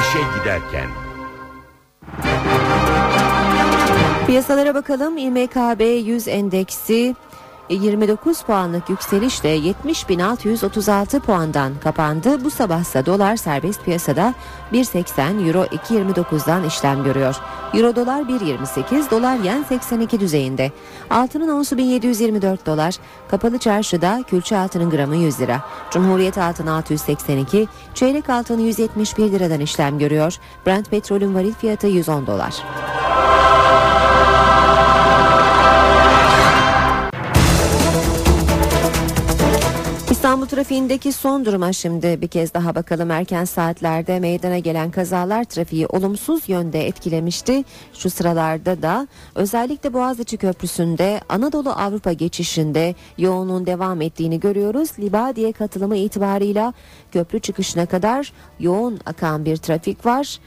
[0.00, 0.88] İşe giderken.
[4.26, 5.18] Piyasalara bakalım.
[5.18, 7.14] İMKB 100 endeksi
[7.74, 12.44] 29 puanlık yükselişle 70.636 puandan kapandı.
[12.44, 14.34] Bu sabahsa dolar serbest piyasada
[14.72, 17.36] 1.80 euro 2.29'dan işlem görüyor.
[17.74, 20.72] Euro dolar 1.28 dolar yen 82 düzeyinde.
[21.10, 22.94] Altının onsu 1724 dolar.
[23.28, 25.60] Kapalı çarşıda külçe altının gramı 100 lira.
[25.90, 30.36] Cumhuriyet altın 682 çeyrek altın 171 liradan işlem görüyor.
[30.66, 32.54] Brent petrolün varil fiyatı 110 dolar.
[40.22, 43.10] İstanbul trafiğindeki son duruma şimdi bir kez daha bakalım.
[43.10, 47.64] Erken saatlerde meydana gelen kazalar trafiği olumsuz yönde etkilemişti.
[47.94, 54.90] Şu sıralarda da özellikle Boğaziçi Köprüsü'nde Anadolu Avrupa geçişinde yoğunluğun devam ettiğini görüyoruz.
[54.98, 56.72] Libadiye katılımı itibarıyla
[57.12, 60.38] köprü çıkışına kadar yoğun akan bir trafik var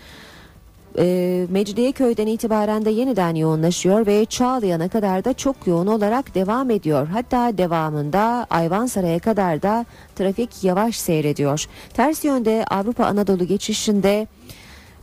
[0.98, 7.08] e, Mecidiyeköy'den itibaren de yeniden yoğunlaşıyor ve Çağlayan'a kadar da çok yoğun olarak devam ediyor.
[7.08, 9.86] Hatta devamında Ayvansaray'a kadar da
[10.16, 11.66] trafik yavaş seyrediyor.
[11.94, 14.28] Ters yönde Avrupa Anadolu geçişinde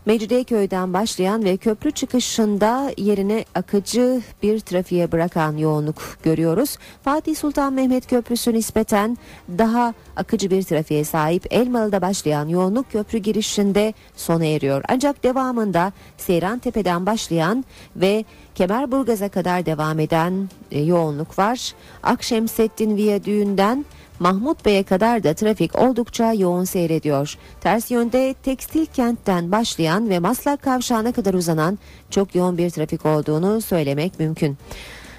[0.06, 6.76] Mecidiyeköy'den başlayan ve köprü çıkışında yerine akıcı bir trafiğe bırakan yoğunluk görüyoruz.
[7.02, 9.18] Fatih Sultan Mehmet Köprüsü nispeten
[9.58, 14.82] daha akıcı bir trafiğe sahip Elmalı'da başlayan yoğunluk köprü girişinde sona eriyor.
[14.88, 17.64] Ancak devamında Seyran Tepe'den başlayan
[17.96, 18.24] ve
[18.54, 21.74] Kemerburgaz'a kadar devam eden e, yoğunluk var.
[22.02, 23.84] Akşemseddin Viyadüğü'nden
[24.22, 27.38] Mahmut Bey'e kadar da trafik oldukça yoğun seyrediyor.
[27.60, 31.78] Ters yönde tekstil kentten başlayan ve Maslak kavşağına kadar uzanan
[32.10, 34.56] çok yoğun bir trafik olduğunu söylemek mümkün.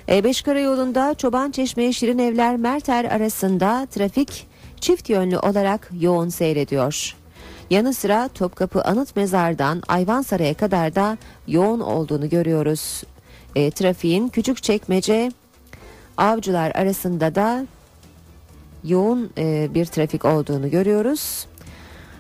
[0.08, 4.48] E5 karayolunda Çoban Çeşme Şirin Evler Merter arasında trafik
[4.82, 7.16] çift yönlü olarak yoğun seyrediyor.
[7.70, 13.04] Yanı sıra Topkapı Anıt Mezar'dan Ayvansaray'a kadar da yoğun olduğunu görüyoruz.
[13.56, 15.32] E, trafiğin Küçükçekmece
[16.18, 17.66] Avcılar arasında da
[18.84, 21.46] yoğun e, bir trafik olduğunu görüyoruz.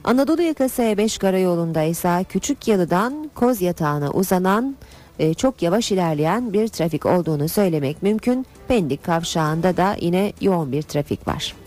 [0.03, 4.76] Anadolu yakası E5 karayolunda ise Küçük Yalı'dan Koz Yatağı'na uzanan
[5.20, 8.45] e, çok yavaş ilerleyen bir trafik olduğunu söylemek mümkün.
[8.68, 11.62] Pendik kavşağında da yine yoğun bir trafik var.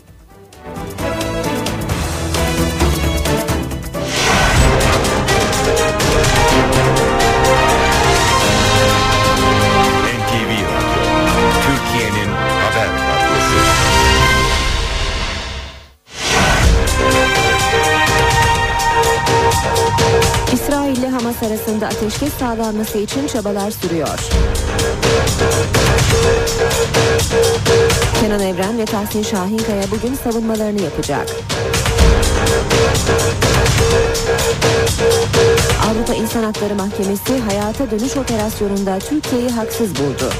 [20.53, 24.19] İsrail ile Hamas arasında ateşkes sağlanması için çabalar sürüyor.
[28.21, 31.27] Kenan Evren ve Tahsin Şahinkaya bugün savunmalarını yapacak.
[35.89, 40.33] Avrupa İnsan Hakları Mahkemesi hayata dönüş operasyonunda Türkiye'yi haksız buldu.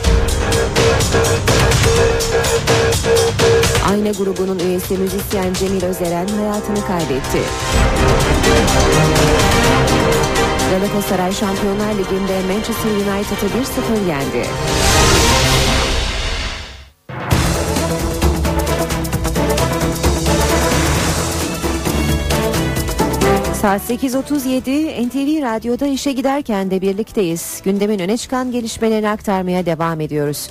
[3.92, 7.42] Ayna grubunun üyesi müzisyen Cemil Özeren hayatını kaybetti.
[10.72, 14.48] Galatasaray Şampiyonlar Ligi'nde Manchester United'ı 1-0 yendi.
[23.62, 27.62] Saat 8.37 NTV Radyo'da işe giderken de birlikteyiz.
[27.66, 30.50] Gündemin öne çıkan gelişmelerini aktarmaya devam ediyoruz.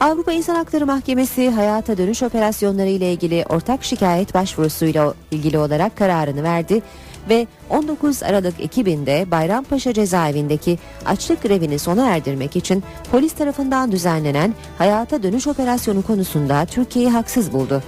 [0.00, 6.42] Avrupa İnsan Hakları Mahkemesi hayata dönüş operasyonları ile ilgili ortak şikayet başvurusuyla ilgili olarak kararını
[6.42, 6.82] verdi
[7.28, 15.22] ve 19 Aralık 2000'de Bayrampaşa cezaevindeki açlık grevini sona erdirmek için polis tarafından düzenlenen hayata
[15.22, 17.82] dönüş operasyonu konusunda Türkiye'yi haksız buldu.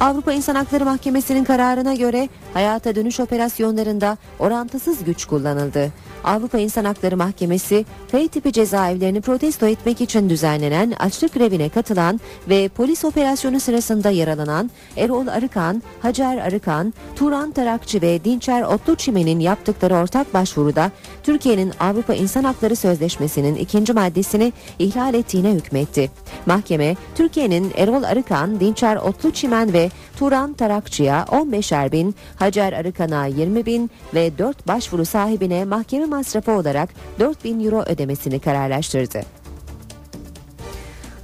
[0.00, 5.92] Avrupa İnsan Hakları Mahkemesi'nin kararına göre hayata dönüş operasyonlarında orantısız güç kullanıldı.
[6.24, 12.68] Avrupa İnsan Hakları Mahkemesi, F tipi cezaevlerini protesto etmek için düzenlenen açlık grevine katılan ve
[12.68, 20.34] polis operasyonu sırasında yaralanan Erol Arıkan, Hacer Arıkan, Turan Tarakçı ve Dinçer Otluçimen'in yaptıkları ortak
[20.34, 20.90] başvuruda
[21.22, 26.10] Türkiye'nin Avrupa İnsan Hakları Sözleşmesi'nin ikinci maddesini ihlal ettiğine hükmetti.
[26.46, 29.83] Mahkeme, Türkiye'nin Erol Arıkan, Dinçer Otluçimen ve
[30.18, 36.88] Turan Tarakçı'ya 15'er bin, Hacer Arıkan'a 20 bin ve 4 başvuru sahibine mahkeme masrafı olarak
[37.18, 39.43] 4 bin euro ödemesini kararlaştırdı.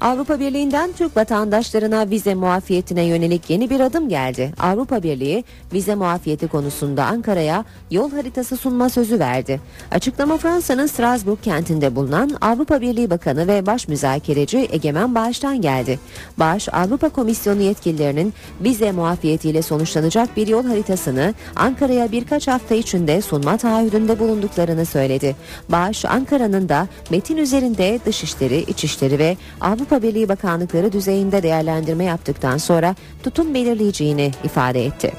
[0.00, 4.52] Avrupa Birliği'nden Türk vatandaşlarına vize muafiyetine yönelik yeni bir adım geldi.
[4.58, 9.60] Avrupa Birliği vize muafiyeti konusunda Ankara'ya yol haritası sunma sözü verdi.
[9.90, 15.98] Açıklama Fransa'nın Strasbourg kentinde bulunan Avrupa Birliği Bakanı ve baş müzakereci Egemen Bağış'tan geldi.
[16.38, 23.56] Bağış, Avrupa Komisyonu yetkililerinin vize muafiyetiyle sonuçlanacak bir yol haritasını Ankara'ya birkaç hafta içinde sunma
[23.56, 25.36] taahhüdünde bulunduklarını söyledi.
[25.68, 32.58] Bağış, Ankara'nın da metin üzerinde Dışişleri, İçişleri ve Avrupa Avrupa Birliği Bakanlıkları düzeyinde değerlendirme yaptıktan
[32.58, 35.12] sonra tutum belirleyeceğini ifade etti.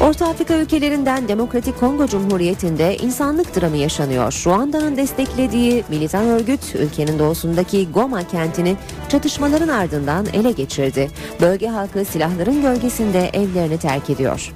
[0.00, 4.42] Orta Afrika ülkelerinden Demokratik Kongo Cumhuriyeti'nde insanlık dramı yaşanıyor.
[4.46, 8.76] Ruanda'nın desteklediği militan örgüt ülkenin doğusundaki Goma kentini
[9.08, 11.10] çatışmaların ardından ele geçirdi.
[11.40, 14.52] Bölge halkı silahların gölgesinde evlerini terk ediyor.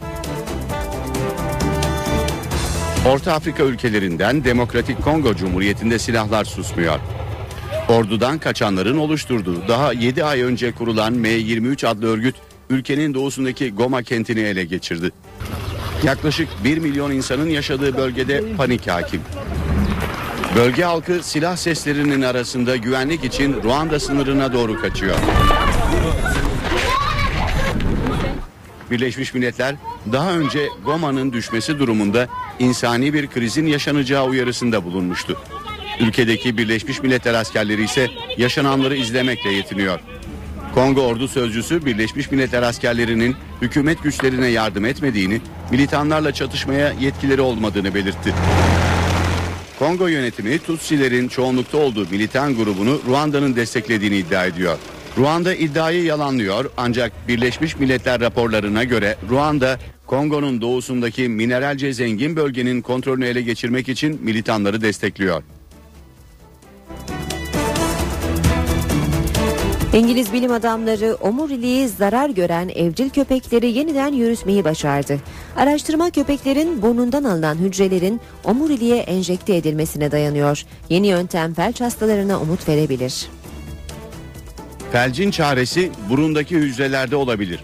[3.12, 7.00] Orta Afrika ülkelerinden Demokratik Kongo Cumhuriyeti'nde silahlar susmuyor.
[7.88, 12.34] Ordudan kaçanların oluşturduğu daha 7 ay önce kurulan M23 adlı örgüt
[12.70, 15.10] ülkenin doğusundaki Goma kentini ele geçirdi.
[16.04, 19.20] Yaklaşık 1 milyon insanın yaşadığı bölgede panik hakim.
[20.56, 25.16] Bölge halkı silah seslerinin arasında güvenlik için Ruanda sınırına doğru kaçıyor.
[28.90, 29.74] Birleşmiş Milletler
[30.12, 32.28] daha önce Goma'nın düşmesi durumunda
[32.58, 35.36] insani bir krizin yaşanacağı uyarısında bulunmuştu.
[36.00, 40.00] Ülkedeki Birleşmiş Milletler askerleri ise yaşananları izlemekle yetiniyor.
[40.74, 45.40] Kongo ordu sözcüsü Birleşmiş Milletler askerlerinin hükümet güçlerine yardım etmediğini,
[45.70, 48.34] militanlarla çatışmaya yetkileri olmadığını belirtti.
[49.78, 54.78] Kongo yönetimi Tutsilerin çoğunlukta olduğu militan grubunu Ruanda'nın desteklediğini iddia ediyor.
[55.18, 63.26] Ruanda iddiayı yalanlıyor ancak Birleşmiş Milletler raporlarına göre Ruanda Kongo'nun doğusundaki mineralce zengin bölgenin kontrolünü
[63.26, 65.42] ele geçirmek için militanları destekliyor.
[69.94, 75.20] İngiliz bilim adamları omuriliği zarar gören evcil köpekleri yeniden yürütmeyi başardı.
[75.56, 80.64] Araştırma köpeklerin burnundan alınan hücrelerin omuriliğe enjekte edilmesine dayanıyor.
[80.88, 83.26] Yeni yöntem felç hastalarına umut verebilir.
[84.92, 87.60] Felcin çaresi burundaki hücrelerde olabilir.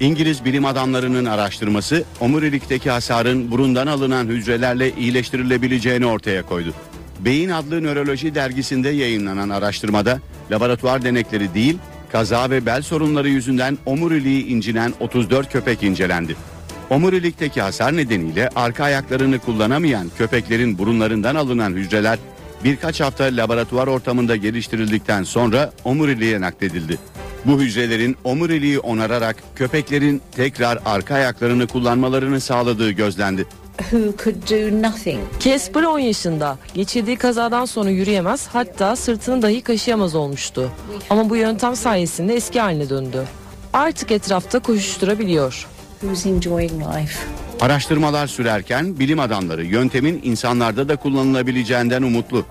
[0.00, 6.74] İngiliz bilim adamlarının araştırması omurilikteki hasarın burundan alınan hücrelerle iyileştirilebileceğini ortaya koydu.
[7.20, 10.18] Beyin adlı nöroloji dergisinde yayınlanan araştırmada
[10.50, 11.78] laboratuvar denekleri değil,
[12.12, 16.36] kaza ve bel sorunları yüzünden omuriliği incinen 34 köpek incelendi.
[16.90, 22.18] Omurilikteki hasar nedeniyle arka ayaklarını kullanamayan köpeklerin burunlarından alınan hücreler
[22.64, 26.98] birkaç hafta laboratuvar ortamında geliştirildikten sonra omuriliğe nakledildi.
[27.44, 33.46] Bu hücrelerin omuriliği onararak köpeklerin tekrar arka ayaklarını kullanmalarını sağladığı gözlendi.
[33.78, 35.20] Who could do nothing.
[35.40, 36.58] Casper 10 yaşında.
[36.74, 40.70] Geçirdiği kazadan sonra yürüyemez hatta sırtını dahi kaşıyamaz olmuştu.
[41.10, 43.24] Ama bu yöntem sayesinde eski haline döndü.
[43.72, 45.66] Artık etrafta koşuşturabiliyor.
[46.00, 47.18] Who's enjoying life.
[47.60, 52.44] Araştırmalar sürerken bilim adamları yöntemin insanlarda da kullanılabileceğinden umutlu.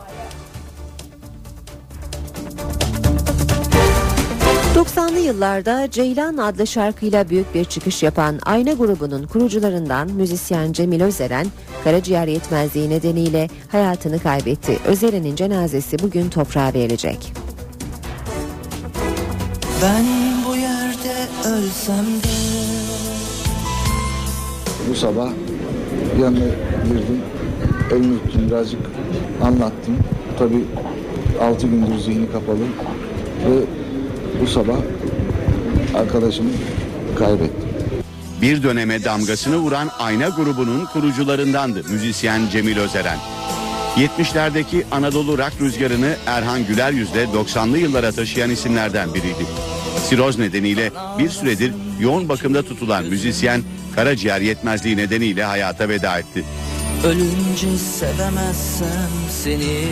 [4.84, 11.48] 90'lı yıllarda Ceylan adlı şarkıyla büyük bir çıkış yapan Ayna grubunun kurucularından müzisyen Cemil Özeren,
[11.84, 14.80] karaciğer yetmezliği nedeniyle hayatını kaybetti.
[14.86, 17.34] Özeren'in cenazesi bugün toprağa verilecek.
[19.82, 20.06] Ben
[20.48, 22.30] bu yerde ölsem de
[24.90, 25.30] Bu sabah
[26.22, 26.46] yanına
[26.88, 27.22] girdim.
[27.92, 28.82] Elini tuttum birazcık
[29.44, 29.98] anlattım.
[30.40, 30.66] Tabii
[31.42, 32.62] 6 gündür zihni kapalı
[33.50, 33.83] ve
[34.42, 34.78] bu sabah
[35.96, 36.50] arkadaşımı
[37.20, 37.70] kaybettim.
[38.42, 43.18] Bir döneme damgasını vuran Ayna grubunun kurucularındandı müzisyen Cemil Özeren.
[43.96, 49.46] 70'lerdeki Anadolu rock rüzgarını Erhan Güler yüzle 90'lı yıllara taşıyan isimlerden biriydi.
[50.10, 53.62] Siroz nedeniyle bir süredir yoğun bakımda tutulan müzisyen
[53.96, 56.44] karaciğer yetmezliği nedeniyle hayata veda etti.
[57.04, 59.84] Ölünce sevemezsem seni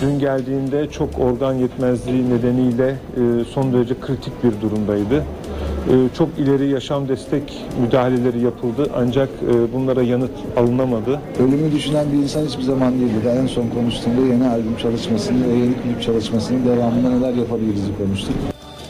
[0.00, 5.24] Dün geldiğinde çok organ yetmezliği nedeniyle e, son derece kritik bir durumdaydı.
[5.90, 7.42] E, Çok ileri yaşam destek
[7.80, 11.20] müdahaleleri yapıldı ancak e, bunlara yanıt alınamadı.
[11.38, 13.28] Ölümü düşünen bir insan hiçbir zaman değildi.
[13.42, 18.34] En son konuştuğumda yeni albüm çalışmasını ve yeni klip çalışmasının devamında neler yapabiliriz konuştuk.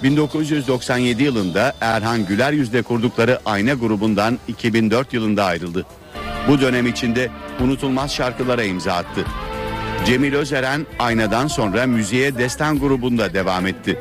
[0.03, 5.87] 1997 yılında Erhan Güler yüzle kurdukları Ayna grubundan 2004 yılında ayrıldı.
[6.49, 7.31] Bu dönem içinde
[7.61, 9.25] unutulmaz şarkılara imza attı.
[10.07, 13.99] Cemil Özeren Ayna'dan sonra müziğe Destan grubunda devam etti.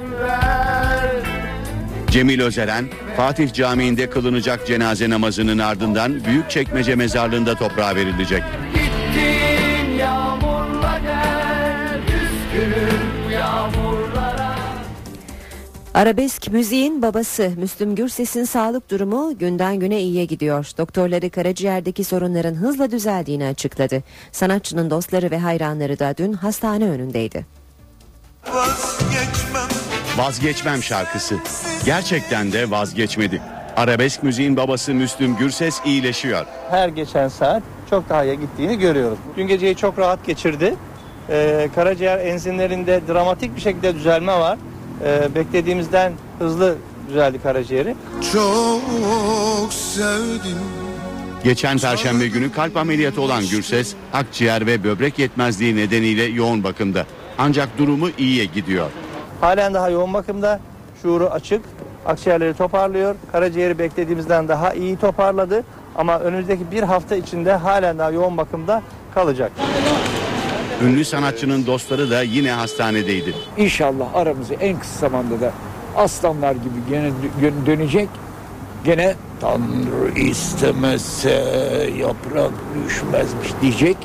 [2.11, 2.86] Cemil Özeren,
[3.18, 8.44] Fatih Camii'nde kılınacak cenaze namazının ardından Büyükçekmece mezarlığında toprağa verilecek.
[15.94, 20.72] Arabesk müziğin babası Müslüm Gürses'in sağlık durumu günden güne iyiye gidiyor.
[20.78, 24.03] Doktorları karaciğerdeki sorunların hızla düzeldiğini açıkladı.
[24.32, 27.45] Sanatçının dostları ve hayranları da dün hastane önündeydi.
[30.18, 31.36] Vazgeçmem şarkısı.
[31.86, 33.41] Gerçekten de vazgeçmedi.
[33.76, 36.45] Arabesk müziğin babası Müslüm Gürses iyileşiyor.
[36.70, 39.20] her geçen saat çok daha iyi gittiğini görüyoruz.
[39.38, 40.76] Dün geceyi çok rahat geçirdi.
[41.30, 44.57] Ee, karaciğer enzimlerinde dramatik bir şekilde düzelme var.
[45.03, 46.76] Ee, beklediğimizden hızlı
[47.09, 47.95] düzeldi karaciğeri.
[48.34, 50.57] Çok sevdim.
[51.43, 57.05] Geçen perşembe günü kalp ameliyatı olan Gürses, akciğer ve böbrek yetmezliği nedeniyle yoğun bakımda.
[57.38, 58.89] Ancak durumu iyiye gidiyor.
[59.41, 60.59] Halen daha yoğun bakımda.
[61.01, 61.61] Şuuru açık.
[62.05, 63.15] Akciğerleri toparlıyor.
[63.31, 65.63] Karaciğeri beklediğimizden daha iyi toparladı.
[65.95, 68.81] Ama önümüzdeki bir hafta içinde halen daha yoğun bakımda
[69.15, 69.51] kalacak.
[70.84, 73.34] Ünlü sanatçının dostları da yine hastanedeydi.
[73.57, 75.51] İnşallah aramızı en kısa zamanda da
[75.97, 77.07] aslanlar gibi gene
[77.41, 78.10] dö- dönecek.
[78.85, 81.30] Gene Tanrı istemezse
[81.97, 82.51] yaprak
[82.88, 83.97] düşmezmiş diyecek.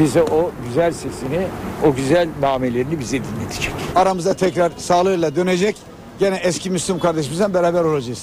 [0.00, 1.46] Bize o güzel sesini,
[1.86, 3.72] o güzel namelerini bize dinletecek.
[3.96, 5.76] Aramıza tekrar sağlığıyla dönecek.
[6.18, 8.22] Gene eski Müslüm kardeşimizle beraber olacağız.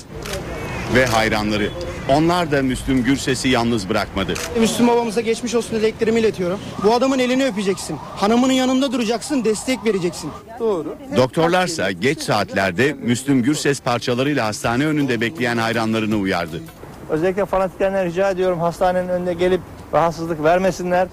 [0.96, 1.70] Ve hayranları.
[2.10, 4.34] Onlar da Müslüm Gürses'i yalnız bırakmadı.
[4.60, 6.60] Müslüm babamıza geçmiş olsun dileklerimi iletiyorum.
[6.84, 7.98] Bu adamın elini öpeceksin.
[8.16, 10.32] Hanımının yanında duracaksın, destek vereceksin.
[10.60, 10.96] Doğru.
[11.18, 16.62] Doktorlarsa geç saatlerde Müslüm Gürses parçalarıyla hastane önünde bekleyen hayranlarını uyardı.
[17.10, 19.62] Özellikle fanatiklerden rica ediyorum hastanenin önüne gelip
[19.94, 21.08] rahatsızlık vermesinler.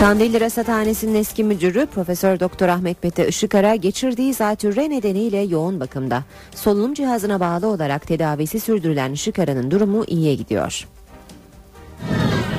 [0.00, 6.24] Kandilli Rasathanesi'nin eski müdürü Profesör Doktor Ahmet Mete Işıkara geçirdiği zatürre nedeniyle yoğun bakımda.
[6.54, 10.86] Solunum cihazına bağlı olarak tedavisi sürdürülen Işıkara'nın durumu iyiye gidiyor.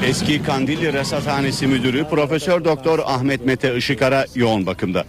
[0.06, 5.06] Eski Kandilli Rasathanesi Müdürü Profesör Doktor Ahmet Mete Işıkara yoğun bakımda.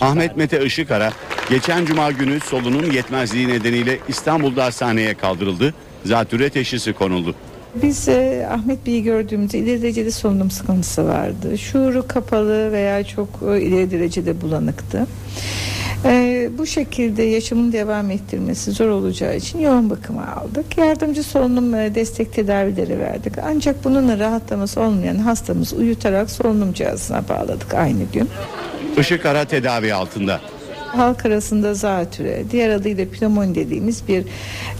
[0.00, 1.12] Ahmet Mete Işıkara
[1.50, 5.74] geçen cuma günü solunum yetmezliği nedeniyle İstanbul'da hastaneye kaldırıldı.
[6.04, 7.34] Zatürre teşhisi konuldu.
[7.74, 11.58] Biz e, Ahmet Bey'i gördüğümüzde ileri derecede solunum sıkıntısı vardı.
[11.58, 15.06] Şuuru kapalı veya çok e, ileri derecede bulanıktı.
[16.04, 20.78] E, bu şekilde yaşamını devam ettirmesi zor olacağı için yoğun bakıma aldık.
[20.78, 23.32] Yardımcı solunum e, destek tedavileri verdik.
[23.44, 28.28] Ancak bununla rahatlaması olmayan hastamız uyutarak solunum cihazına bağladık aynı gün.
[28.96, 30.40] Işıkara tedavi altında.
[30.92, 34.24] Halk arasında zatüre, diğer adıyla pnömoni dediğimiz bir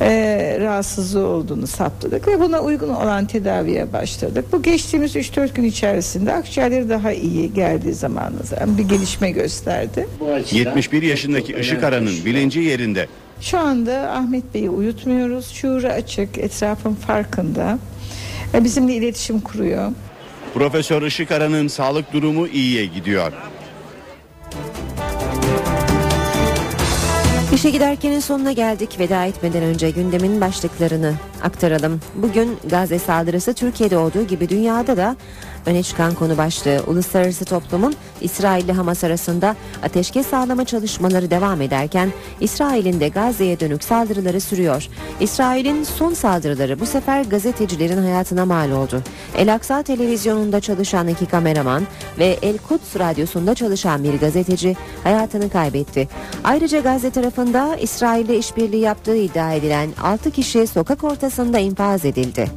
[0.00, 4.44] e, rahatsızlığı olduğunu saptadık ve buna uygun olan tedaviye başladık.
[4.52, 8.32] Bu geçtiğimiz 3-4 gün içerisinde akciğerleri daha iyi geldiği zaman
[8.78, 10.08] bir gelişme gösterdi.
[10.52, 13.06] 71 yaşındaki Işık Aran'ın bilinci yerinde.
[13.40, 15.50] Şu anda Ahmet Bey'i uyutmuyoruz.
[15.50, 17.78] Şuuru açık, etrafın farkında.
[18.54, 19.92] E, Bizimle iletişim kuruyor.
[20.54, 23.32] Profesör Işık Aran'ın sağlık durumu iyiye gidiyor.
[27.62, 28.98] İşe giderkenin sonuna geldik.
[28.98, 32.00] Veda etmeden önce gündemin başlıklarını aktaralım.
[32.14, 35.16] Bugün Gazze saldırısı Türkiye'de olduğu gibi dünyada da
[35.66, 36.82] öne çıkan konu başlığı.
[36.86, 43.84] Uluslararası toplumun İsrail ile Hamas arasında ateşkes sağlama çalışmaları devam ederken İsrail'in de Gazze'ye dönük
[43.84, 44.88] saldırıları sürüyor.
[45.20, 49.02] İsrail'in son saldırıları bu sefer gazetecilerin hayatına mal oldu.
[49.36, 51.86] El Aksa televizyonunda çalışan iki kameraman
[52.18, 56.08] ve El Quds radyosunda çalışan bir gazeteci hayatını kaybetti.
[56.44, 62.50] Ayrıca Gazze tarafında İsrail'le işbirliği yaptığı iddia edilen 6 kişi sokak ortasında infaz edildi.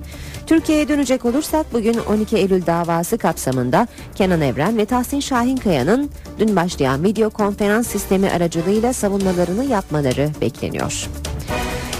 [0.47, 6.09] Türkiye'ye dönecek olursak bugün 12 Eylül davası kapsamında Kenan Evren ve Tahsin Şahinkaya'nın
[6.39, 11.09] dün başlayan video konferans sistemi aracılığıyla savunmalarını yapmaları bekleniyor.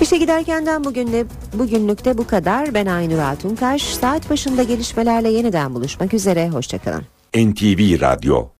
[0.01, 2.73] İşe giderkenden bugünle, bugünlükte bu kadar.
[2.73, 3.81] Ben Aynur Altunkaş.
[3.81, 6.49] Saat başında gelişmelerle yeniden buluşmak üzere.
[6.49, 7.03] Hoşçakalın.
[7.35, 8.47] NTV Radyo